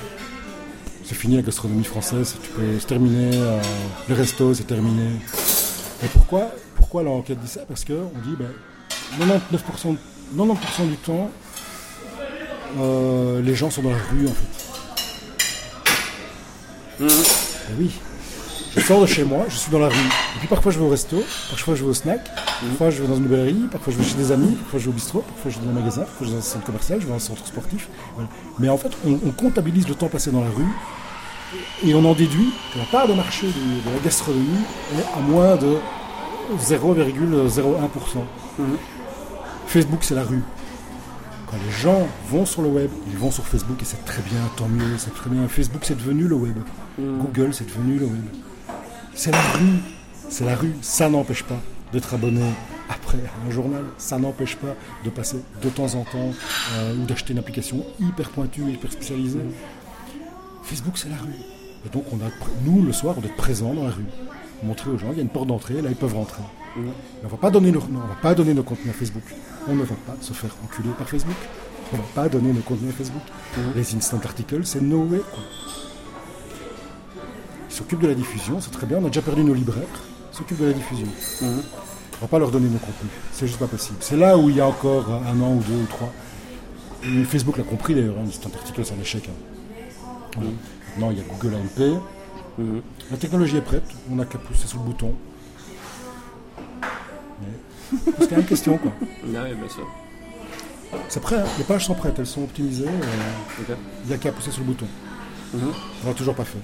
[1.05, 3.61] C'est fini la gastronomie française, tu peux se terminer, euh,
[4.09, 5.11] le resto c'est terminé.
[6.03, 7.61] Et pourquoi, pourquoi l'enquête dit ça?
[7.66, 8.51] Parce qu'on dit ben,
[9.18, 9.96] 99%,
[10.36, 11.30] 90 du temps,
[13.44, 14.66] les gens sont dans la rue en fait.
[17.01, 17.09] Mhm.
[17.09, 17.90] Ben oui,
[18.77, 19.95] je sors de chez moi, je suis dans la rue.
[19.97, 23.09] Et puis parfois je vais au resto, parfois je vais au snack, parfois je vais
[23.09, 25.51] dans une librairie, parfois je vais chez des amis, parfois je vais au bistrot, parfois
[25.51, 27.16] je vais dans un magasin, parfois je vais dans un centre commercial, je vais dans
[27.16, 27.89] un centre sportif.
[28.59, 30.68] Mais en fait, on, comptabilise le temps passé dans la rue
[31.85, 34.64] et on en déduit que la part de marché de, la gastronomie
[34.97, 35.77] est à moins de
[36.59, 37.89] 0,01%.
[39.66, 40.43] Facebook, c'est la rue.
[41.51, 44.41] Quand les gens vont sur le web, ils vont sur Facebook et c'est très bien,
[44.57, 45.49] tant mieux, c'est très bien.
[45.49, 46.57] Facebook, c'est devenu le web.
[46.99, 48.25] Google, c'est devenu le web.
[49.14, 49.78] C'est la rue.
[50.28, 50.74] C'est la rue.
[50.82, 51.61] Ça n'empêche pas
[51.92, 52.42] d'être abonné
[52.88, 53.84] après un journal.
[53.98, 56.32] Ça n'empêche pas de passer de temps en temps
[56.74, 59.40] euh, ou d'acheter une application hyper pointue, hyper spécialisée.
[60.62, 61.34] Facebook, c'est la rue.
[61.86, 62.30] Et donc, on a,
[62.64, 64.04] nous, le soir, on doit être présent dans la rue.
[64.62, 66.42] Montrer aux gens, il y a une porte d'entrée, là, ils peuvent rentrer.
[66.76, 69.22] on ne va pas donner nos, on va pas donner nos contenus à Facebook.
[69.66, 71.36] On ne va pas se faire enculer par Facebook.
[71.92, 73.22] On ne va pas donner nos contenus à Facebook.
[73.74, 75.22] Les instant articles, c'est no way
[77.71, 79.85] s'occupe de la diffusion, c'est très bien, on a déjà perdu nos libraires,
[80.33, 81.07] s'occupe de la diffusion.
[81.41, 81.49] Mhm.
[81.49, 83.97] On ne va pas leur donner nos contenus, c'est juste pas possible.
[84.01, 86.12] C'est là où il y a encore un an ou deux ou trois.
[87.27, 89.29] Facebook l'a compris d'ailleurs, hein, c'est un article, c'est un échec.
[89.29, 90.41] Hein.
[90.41, 90.53] Mhm.
[90.91, 92.01] Maintenant, il y a Google AMP.
[92.59, 92.83] Mhm.
[93.11, 95.14] La technologie est prête, on n'a qu'à pousser sur le bouton.
[98.05, 98.93] Parce qu'il y a une question, quoi.
[101.09, 101.45] C'est prêt, hein.
[101.59, 102.87] les pages sont prêtes, elles sont optimisées.
[102.87, 104.87] Euh, il n'y a qu'à pousser sur le bouton.
[105.55, 106.59] On n'a toujours pas fait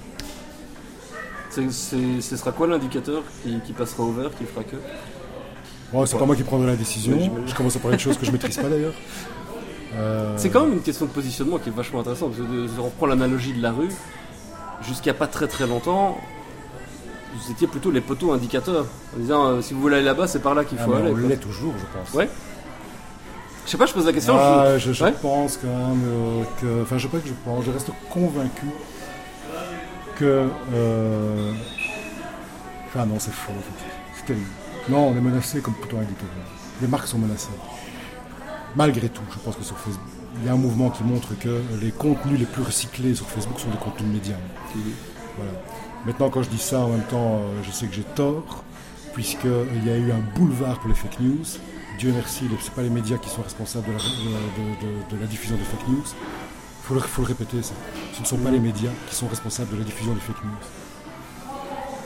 [1.69, 4.77] ce sera quoi l'indicateur qui, passera au vert, qui fera que?
[6.05, 7.17] C'est pas moi qui prendrai la décision.
[7.45, 8.93] je commence à parler de choses que je maîtrise pas d'ailleurs.
[9.95, 12.33] Euh, c'est quand même une question de positionnement qui est vachement intéressante.
[12.35, 13.89] Parce que on reprend l'analogie de la rue.
[14.83, 16.17] Jusqu'à pas très très longtemps,
[17.33, 18.85] vous étiez plutôt les poteaux indicateurs.
[19.15, 21.11] En disant euh, si vous voulez aller là-bas, c'est par là qu'il ah, faut aller.
[21.11, 22.13] On l'est toujours, je pense.
[22.13, 22.29] Ouais.
[23.65, 24.35] Je sais pas, je pose la question.
[24.37, 24.91] Ah, je,
[25.21, 26.83] pense quand même euh, que.
[26.83, 27.65] Enfin, je sais pas que je pense.
[27.65, 28.67] Je reste convaincu
[30.17, 30.49] que.
[30.73, 31.53] Euh,
[32.87, 33.51] enfin, non, c'est faux.
[33.51, 36.27] En Non, on est menacé comme plutôt indicateur.
[36.81, 37.49] Les marques sont menacées.
[38.75, 40.05] Malgré tout, je pense que sur Facebook,
[40.39, 43.59] il y a un mouvement qui montre que les contenus les plus recyclés sur Facebook
[43.59, 44.35] sont des contenus médias.
[45.37, 45.51] Voilà.
[46.05, 48.63] Maintenant, quand je dis ça, en même temps, euh, je sais que j'ai tort,
[49.13, 51.45] puisqu'il y a eu un boulevard pour les fake news.
[51.97, 53.97] Dieu merci, ce n'est pas les médias qui sont responsables de la,
[55.09, 56.03] de la diffusion de fake news,
[56.95, 57.73] il faut, le répéter, ça.
[58.13, 61.51] Ce ne sont pas les médias qui sont responsables de la diffusion des fake news.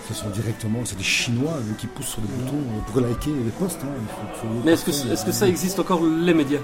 [0.07, 3.51] Ce sont directement, c'est des Chinois qui poussent sur des boutons euh, pour liker les
[3.51, 3.79] posts.
[3.83, 4.47] Hein.
[4.65, 6.59] mais est-ce que, ça existe encore les médias?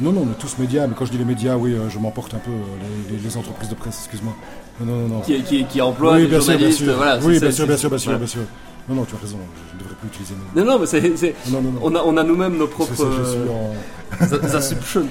[0.00, 1.98] Non, non, on est tous médias, mais quand je dis les médias, oui, euh, je
[1.98, 4.34] m'emporte un peu euh, les, entreprises de presse, excuse-moi.
[4.80, 5.20] Non, non, non.
[5.20, 6.94] Qui, qui, qui emploient oui, bien sûr, bien sûr.
[6.96, 8.42] Voilà, oui, bien sûr, bien sûr, bien sûr, bien sûr.
[8.88, 9.38] Non, non, tu as raison,
[9.70, 11.34] je ne devrais plus utiliser Non, non, mais c'est.
[11.82, 12.92] On a, on a nous-mêmes nos propres.
[12.94, 13.72] Je suis en.
[14.54, 15.06] Assumptions.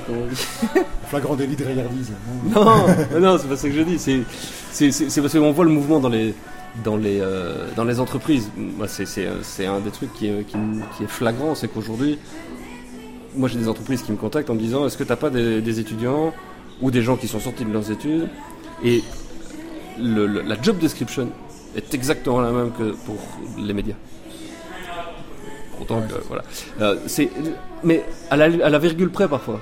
[1.08, 2.12] Flagrant délit de regardise.
[2.54, 2.88] Non,
[3.20, 4.00] non, c'est pas ça que je dis.
[4.00, 6.34] C'est parce qu'on voit le mouvement dans les.
[6.84, 8.50] Dans les, euh, dans les entreprises,
[8.86, 12.20] c'est un des trucs qui est, qui, est flagrant, c'est qu'aujourd'hui,
[13.34, 15.30] moi j'ai des entreprises qui me contactent en me disant est-ce que tu n'as pas
[15.30, 16.34] des, étudiants
[16.82, 18.28] ou des gens qui sont sortis de leurs études?
[18.84, 19.04] Et
[19.98, 21.30] la job description
[21.78, 23.20] est exactement la même que pour
[23.58, 23.96] les médias.
[25.82, 26.44] Autant que, voilà.
[26.82, 27.30] Euh, c'est,
[27.84, 29.60] mais à la, virgule près parfois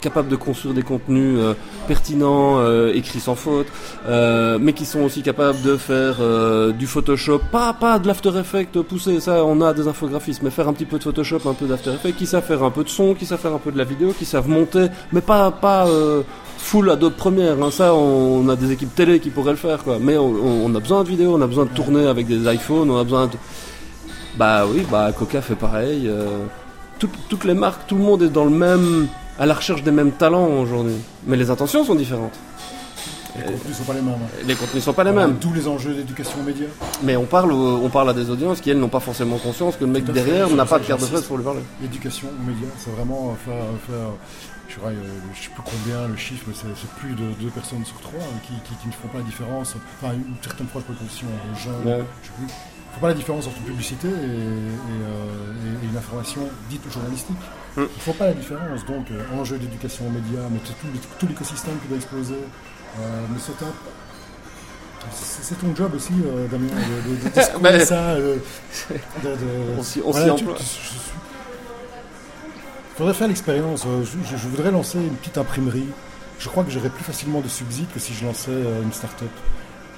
[0.00, 1.52] capable de construire des contenus euh,
[1.86, 3.66] pertinents, euh, écrits sans faute,
[4.08, 6.16] mais qui sont aussi capables de faire
[6.72, 10.68] du Photoshop, pas pas de l'After Effects poussé, ça on a des infographistes, mais faire
[10.68, 12.88] un petit peu de Photoshop, un peu d'After Effects, qui savent faire un peu de
[12.88, 15.86] son, qui savent faire un peu de la vidéo, qui savent monter, mais pas pas
[16.60, 17.62] full Adobe Premiere.
[17.62, 17.70] Hein.
[17.70, 19.98] Ça, on, a des équipes télé qui pourraient le faire, quoi.
[20.00, 22.98] Mais on, a besoin de vidéos, on a besoin de tourner avec des iPhones, on
[22.98, 23.32] a besoin de.
[24.40, 26.08] Bah oui, bah Coca fait pareil.
[26.08, 26.46] Euh,
[26.98, 29.06] toutes les marques, tout le monde est dans le même,
[29.38, 30.96] à la recherche des mêmes talents aujourd'hui.
[31.26, 32.32] Mais les intentions sont différentes.
[33.36, 34.14] Les contenus ne sont pas les mêmes.
[34.46, 35.36] Les contenus sont pas les mêmes.
[35.38, 36.68] Tous les enjeux d'éducation aux médias.
[37.02, 39.84] Mais on parle, on parle à des audiences qui, elles, n'ont pas forcément conscience que
[39.84, 41.60] le mec derrière n'a pas de carte de presse pour lui parler.
[41.82, 44.08] L'éducation aux médias, c'est vraiment faire, faire
[44.70, 44.94] je ne
[45.34, 48.54] sais plus combien le chiffre, mais c'est plus de deux personnes sur trois qui,
[48.86, 49.74] ne font pas la différence.
[50.00, 51.26] Enfin, une certaine proche proportion
[51.62, 52.04] jeunes, ouais.
[52.22, 52.46] je sais plus.
[52.90, 54.68] Ne font pas la différence entre une publicité et, euh,
[55.82, 57.36] une information dite journalistique.
[57.76, 57.80] Mm.
[57.80, 58.84] Ils ne font pas la différence.
[58.84, 60.72] Donc, euh, enjeu d'éducation aux médias, mais tout,
[61.18, 62.34] tout l'écosystème qui doit exploser.
[62.34, 63.72] Euh, mais c'est un,
[65.12, 66.12] c'est ton job aussi,
[66.50, 68.16] Damien, de, de, de, ça.
[69.78, 70.56] on s'y emploie.
[73.00, 73.86] Je voudrais faire l'expérience.
[73.86, 75.86] Euh, je, voudrais lancer une petite imprimerie.
[76.38, 79.30] Je crois que j'aurais plus facilement de subsides que si je lançais euh, une start-up.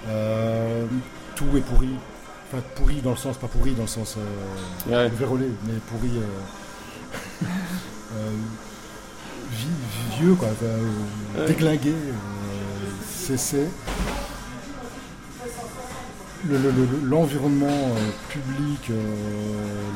[0.07, 0.85] Euh,
[1.35, 1.89] tout est pourri.
[2.53, 4.17] Enfin, pourri dans le sens, pas pourri dans le sens
[4.91, 6.11] euh, vérolé, mais pourri.
[10.19, 10.49] vieux, quoi.
[11.47, 11.95] déglingué.
[13.01, 13.69] c'est
[17.05, 18.95] l'environnement euh, public, euh,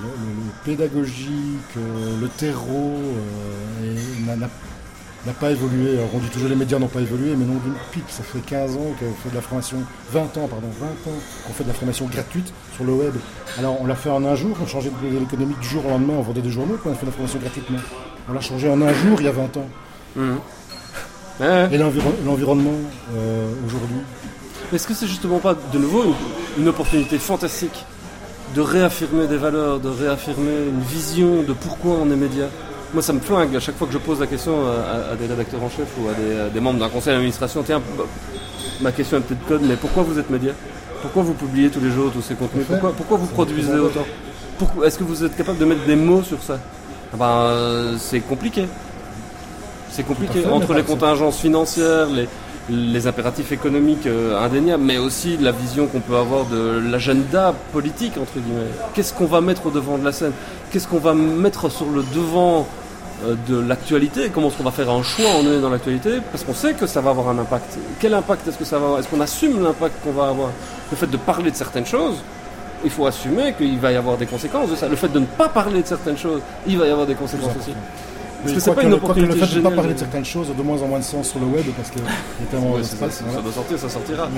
[0.02, 2.98] le, pédagogique, euh, le terreau
[4.26, 4.48] n'a pas
[5.50, 5.98] évolué.
[6.14, 8.08] on dit toujours les médias n'ont pas évolué, mais non d'une pique.
[8.08, 9.78] Ça fait 15 ans qu'on fait de la formation,
[10.12, 11.16] 20 ans, pardon, 20 ans
[11.46, 13.14] qu'on fait de la formation gratuite sur le web.
[13.58, 16.14] Alors on l'a fait en un jour, on changeait de l'économie du jour au lendemain,
[16.18, 17.78] on vendait des journaux on a fait de la formation gratuitement.
[18.28, 19.68] On l'a changé en un jour il y a 20 ans.
[20.16, 20.34] Mmh.
[21.40, 22.72] Et l'environnement
[23.66, 24.00] aujourd'hui?
[24.72, 26.14] Est-ce que c'est justement pas de nouveau
[26.58, 27.84] une, opportunité fantastique
[28.54, 32.46] de réaffirmer des valeurs, de réaffirmer une vision de pourquoi on est média?
[32.92, 35.62] Moi, ça me flingue à chaque fois que je pose la question à, des rédacteurs
[35.62, 37.62] en chef ou à des, membres d'un conseil d'administration.
[37.62, 38.04] Tiens, bah,
[38.80, 40.52] ma question est peut-être code, mais pourquoi vous êtes média?
[41.02, 42.64] Pourquoi vous publiez tous les jours tous ces contenus?
[42.66, 44.06] Pourquoi, vous produisez autant?
[44.84, 46.58] Est-ce que vous êtes capable de mettre des mots sur ça?
[47.16, 48.66] Ben, C'est compliqué.
[49.90, 50.46] C'est compliqué.
[50.46, 52.28] Entre les contingences financières, les,
[52.68, 58.14] les impératifs économiques euh, indéniables, mais aussi la vision qu'on peut avoir de l'agenda politique,
[58.18, 58.70] entre guillemets.
[58.94, 60.32] Qu'est-ce qu'on va mettre au devant de la scène?
[60.70, 62.66] Qu'est-ce qu'on va mettre sur le devant
[63.24, 64.30] euh, de l'actualité?
[64.34, 66.18] Comment est-ce qu'on va faire un choix en est dans l'actualité?
[66.32, 67.78] Parce qu'on sait que ça va avoir un impact.
[68.00, 69.00] Quel impact est-ce que ça va avoir?
[69.00, 70.50] Est-ce qu'on assume l'impact qu'on va avoir?
[70.90, 72.16] Le fait de parler de certaines choses,
[72.84, 74.88] il faut assumer qu'il va y avoir des conséquences de ça.
[74.88, 77.56] Le fait de ne pas parler de certaines choses, il va y avoir des conséquences
[77.58, 77.72] aussi.
[78.42, 80.50] Parce que c'est pas une opportunité Le fait de ne pas parler de certaines choses
[80.50, 81.98] a de moins en moins de sens sur le web parce que
[82.82, 84.28] Ça, ça, doit sortir, ça sortira.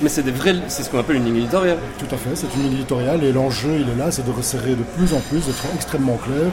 [0.00, 1.78] Mais, c'est des vrais, c'est ce qu'on appelle une ligne éditoriale.
[1.98, 4.70] Tout à fait, c'est une ligne éditoriale et l'enjeu il est là, c'est de resserrer
[4.70, 6.50] de plus en plus, d'être extrêmement clair,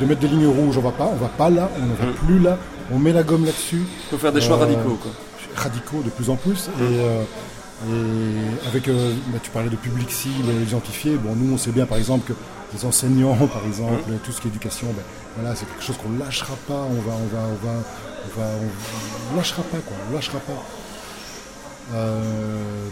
[0.00, 2.06] de mettre des lignes rouges, on va pas, on va pas là, on ne va
[2.06, 2.26] mm.
[2.26, 2.58] plus là,
[2.92, 3.82] on met la gomme là-dessus.
[3.82, 4.98] Il faut faire des choix euh, radicaux.
[5.00, 5.12] Quoi.
[5.56, 6.68] Radicaux de plus en plus.
[6.80, 7.22] Et, euh,
[7.90, 11.16] et avec, euh, bah, tu parlais de public cible identifié.
[11.16, 12.38] Bon, nous, on sait bien, par exemple, que
[12.72, 14.18] les enseignants, par exemple, mmh.
[14.24, 15.02] tout ce qui est éducation, ben,
[15.36, 16.74] voilà, c'est quelque chose qu'on ne lâchera pas.
[16.74, 17.72] On va, on va, on va,
[18.24, 18.46] on va,
[19.32, 19.96] on lâchera pas, quoi.
[20.10, 20.62] On lâchera pas.
[21.94, 22.88] Euh,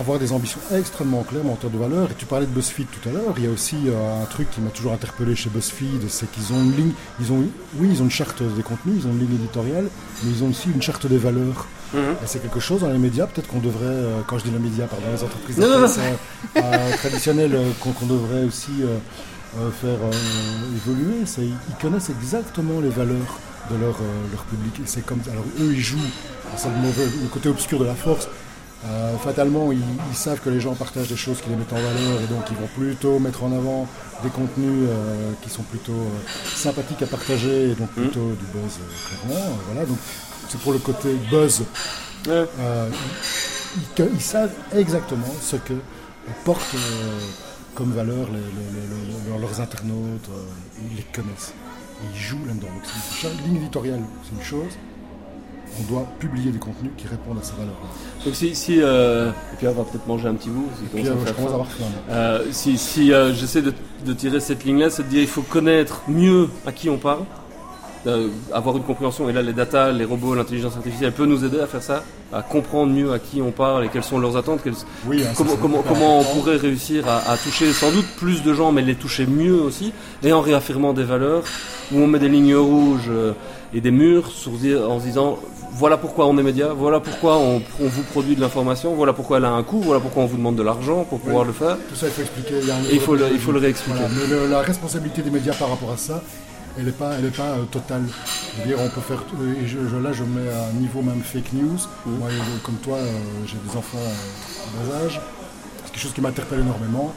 [0.00, 2.10] avoir des ambitions extrêmement claires en termes de valeur.
[2.10, 3.34] Et tu parlais de BuzzFeed tout à l'heure.
[3.36, 6.52] Il y a aussi euh, un truc qui m'a toujours interpellé chez BuzzFeed, c'est qu'ils
[6.52, 7.44] ont une ligne, ils ont,
[7.76, 9.88] oui, ils ont une charte des contenus, ils ont une ligne éditoriale,
[10.24, 11.66] mais ils ont aussi une charte des valeurs.
[11.92, 12.00] Mhm.
[12.00, 14.58] Et c'est quelque chose dans les médias, peut-être qu'on devrait, euh, quand je dis les
[14.58, 18.72] médias, pardon, les entreprises euh, traditionnelles, qu'on devrait aussi
[19.82, 19.98] faire
[20.76, 21.24] évoluer.
[21.38, 23.38] Ils connaissent exactement les valeurs
[23.70, 23.98] de leur,
[24.32, 24.80] leur public.
[24.82, 25.98] Et c'est comme, alors eux, ils jouent,
[26.56, 28.28] c'est le, le côté obscur de la force
[28.86, 29.82] euh, fatalement, ils,
[30.14, 32.56] savent que les gens partagent des choses qui les mettent en valeur et donc ils
[32.56, 33.86] vont plutôt mettre en avant
[34.22, 36.18] des contenus euh, qui sont plutôt euh,
[36.54, 38.00] sympathiques à partager et donc mmh.
[38.00, 39.58] plutôt du buzz clairement.
[39.66, 39.98] voilà, donc
[40.48, 41.62] c'est pour le côté buzz.
[43.98, 45.74] Ils, savent exactement ce que
[46.44, 46.74] portent
[47.74, 48.28] comme valeur
[49.40, 50.30] leurs internautes.
[50.90, 51.52] ils les connaissent.
[52.12, 52.68] Ils jouent là-dedans.
[52.68, 54.72] Donc, ligne éditoriale, c'est une chose
[55.78, 57.74] on doit publier des contenus qui répondent à ces valeurs.
[58.24, 60.68] Donc si, si euh, et puis on va peut-être manger un petit bout.
[60.92, 61.84] Si euh, je commence à avoir faim.
[62.10, 63.72] Euh, si, si j'essaie de,
[64.04, 67.20] de, tirer cette ligne-là, c'est de dire il faut connaître mieux à qui on parle,
[68.52, 69.28] avoir une compréhension.
[69.28, 72.02] Et là, les data, les robots, l'intelligence artificielle peut nous aider à faire ça,
[72.32, 74.60] à comprendre mieux à qui on parle et quelles sont leurs attentes.
[75.06, 78.54] oui, hein, comment, comment, comment on pourrait réussir à, à, toucher sans doute plus de
[78.54, 79.92] gens, mais les toucher mieux aussi,
[80.22, 81.44] et en réaffirmant des valeurs
[81.92, 83.10] où on met des lignes rouges
[83.74, 84.52] et des murs sur,
[84.88, 85.38] en se disant
[85.80, 89.46] voilà pourquoi on est média, voilà pourquoi on, vous produit de l'information, voilà pourquoi elle
[89.46, 91.78] a un coût, voilà pourquoi on vous demande de l'argent pour pouvoir le faire.
[91.88, 92.56] Tout ça, il faut expliquer.
[92.92, 93.98] il, faut le, il faut le réexpliquer.
[94.10, 96.22] mais la responsabilité des médias par rapport à ça,
[96.78, 98.02] elle n'est pas, elle est pas euh, totale.
[98.56, 99.24] Je veux dire, on peut faire.
[99.62, 101.78] Et je, là, je mets à un niveau même fake news.
[102.04, 102.28] Moi,
[102.62, 103.10] comme toi, euh,
[103.46, 105.18] j'ai des enfants en bas âge.
[105.86, 107.14] C'est quelque chose qui m'interpelle énormément.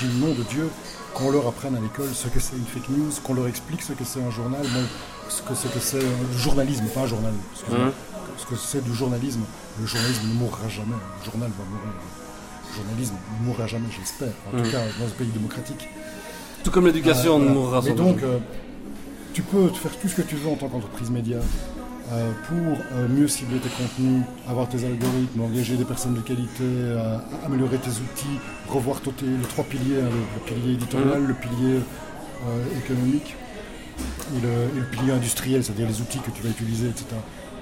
[0.00, 0.70] j'ai le nom de Dieu
[1.16, 3.94] qu'on leur apprenne à l'école ce que c'est une fake news, qu'on leur explique ce
[3.94, 4.60] que c'est un journal,
[5.30, 7.32] ce que c'est que c'est le journalisme, pas un journal.
[7.32, 7.74] Mmh.
[8.36, 9.40] Ce que c'est du journalisme.
[9.80, 10.94] Le journalisme ne mourra jamais.
[11.20, 11.92] Le journal va mourir.
[12.68, 14.32] Le journalisme ne mourra jamais, j'espère.
[14.48, 14.70] En tout mmh.
[14.70, 15.88] cas, dans un pays démocratique.
[16.62, 17.92] Tout comme l'éducation ne mourra jamais.
[17.92, 18.38] Et donc, euh,
[19.32, 21.38] tu peux faire tout ce que tu veux en tant qu'entreprise média.
[22.12, 26.62] Euh, pour euh, mieux cibler tes contenus, avoir tes algorithmes, engager des personnes de qualité,
[26.62, 28.38] euh, améliorer tes outils,
[28.68, 31.26] revoir les trois piliers, hein, le, pilier éditorial, mhm.
[31.26, 31.80] le pilier
[32.78, 33.34] économique
[34.36, 37.06] et le, pilier industriel, c'est-à-dire les outils que tu vas utiliser, etc.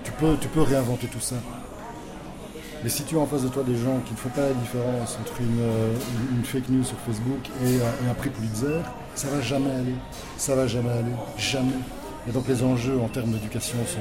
[0.02, 1.36] Tu peux, tu peux réinventer tout ça.
[2.82, 4.52] Mais si tu as en face de toi des gens qui ne font pas la
[4.52, 8.80] différence entre une, fake news sur Facebook et, et un prix Pulitzer,
[9.14, 9.94] ça va jamais aller.
[10.36, 11.14] Ça va jamais aller.
[11.38, 11.72] Jamais.
[12.28, 14.00] Et donc les enjeux en termes d'éducation sont,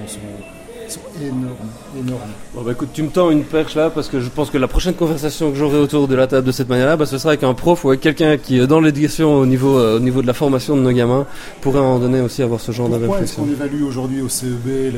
[1.22, 1.56] énormes,
[1.98, 2.22] énormes.
[2.54, 4.68] Bon bah écoute, tu me tends une perche là parce que je pense que la
[4.68, 7.44] prochaine conversation que j'aurai autour de la table de cette manière-là, bah, ce sera avec
[7.44, 10.28] un prof ou avec quelqu'un qui, euh, dans l'éducation au niveau, euh, au niveau de
[10.28, 11.26] la formation de nos gamins,
[11.62, 12.98] pourrait en donner aussi avoir ce genre de.
[12.98, 14.94] Pourquoi est-ce qu'on évalue aujourd'hui au CEB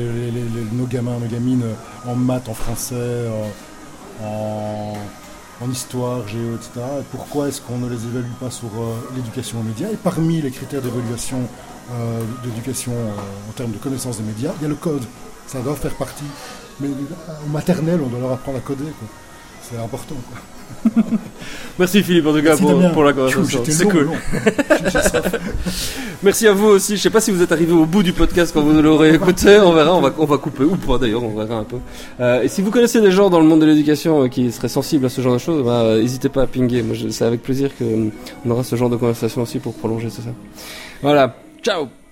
[0.72, 1.64] nos gamins, nos gamines
[2.06, 2.94] en maths, en français,
[4.22, 4.94] en,
[5.72, 6.86] histoire, géo, etc.
[7.10, 9.88] pourquoi est-ce qu'on ne les évalue pas sur euh, l'éducation aux médias?
[9.90, 11.38] Et parmi les critères d'évaluation
[11.92, 15.02] euh, d'éducation euh, en termes de connaissance des médias, il y a le code.
[15.46, 16.24] Ça doit faire partie.
[16.80, 18.84] Mais au maternel, on doit leur apprendre à coder.
[19.62, 20.16] C'est important.
[21.78, 23.62] Merci Philippe en tout cas pour, la conversation.
[23.64, 24.10] C'est cool.
[26.22, 26.88] Merci à vous aussi.
[26.88, 29.14] Je ne sais pas si vous êtes arrivé au bout du podcast quand vous l'aurez
[29.14, 29.58] écouté.
[29.60, 29.94] On verra.
[29.94, 31.22] On va, on va couper ou pas d'ailleurs.
[31.22, 31.76] On verra un peu.
[32.20, 35.06] Euh, et si vous connaissez des gens dans le monde de l'éducation qui seraient sensibles
[35.06, 36.82] à ce genre de choses, bah, n'hésitez pas à pinguer.
[36.82, 40.30] Moi, c'est avec plaisir qu'on aura ce genre de conversation aussi pour prolonger tout ça.
[41.02, 41.36] Voilà.
[41.66, 42.05] Ciao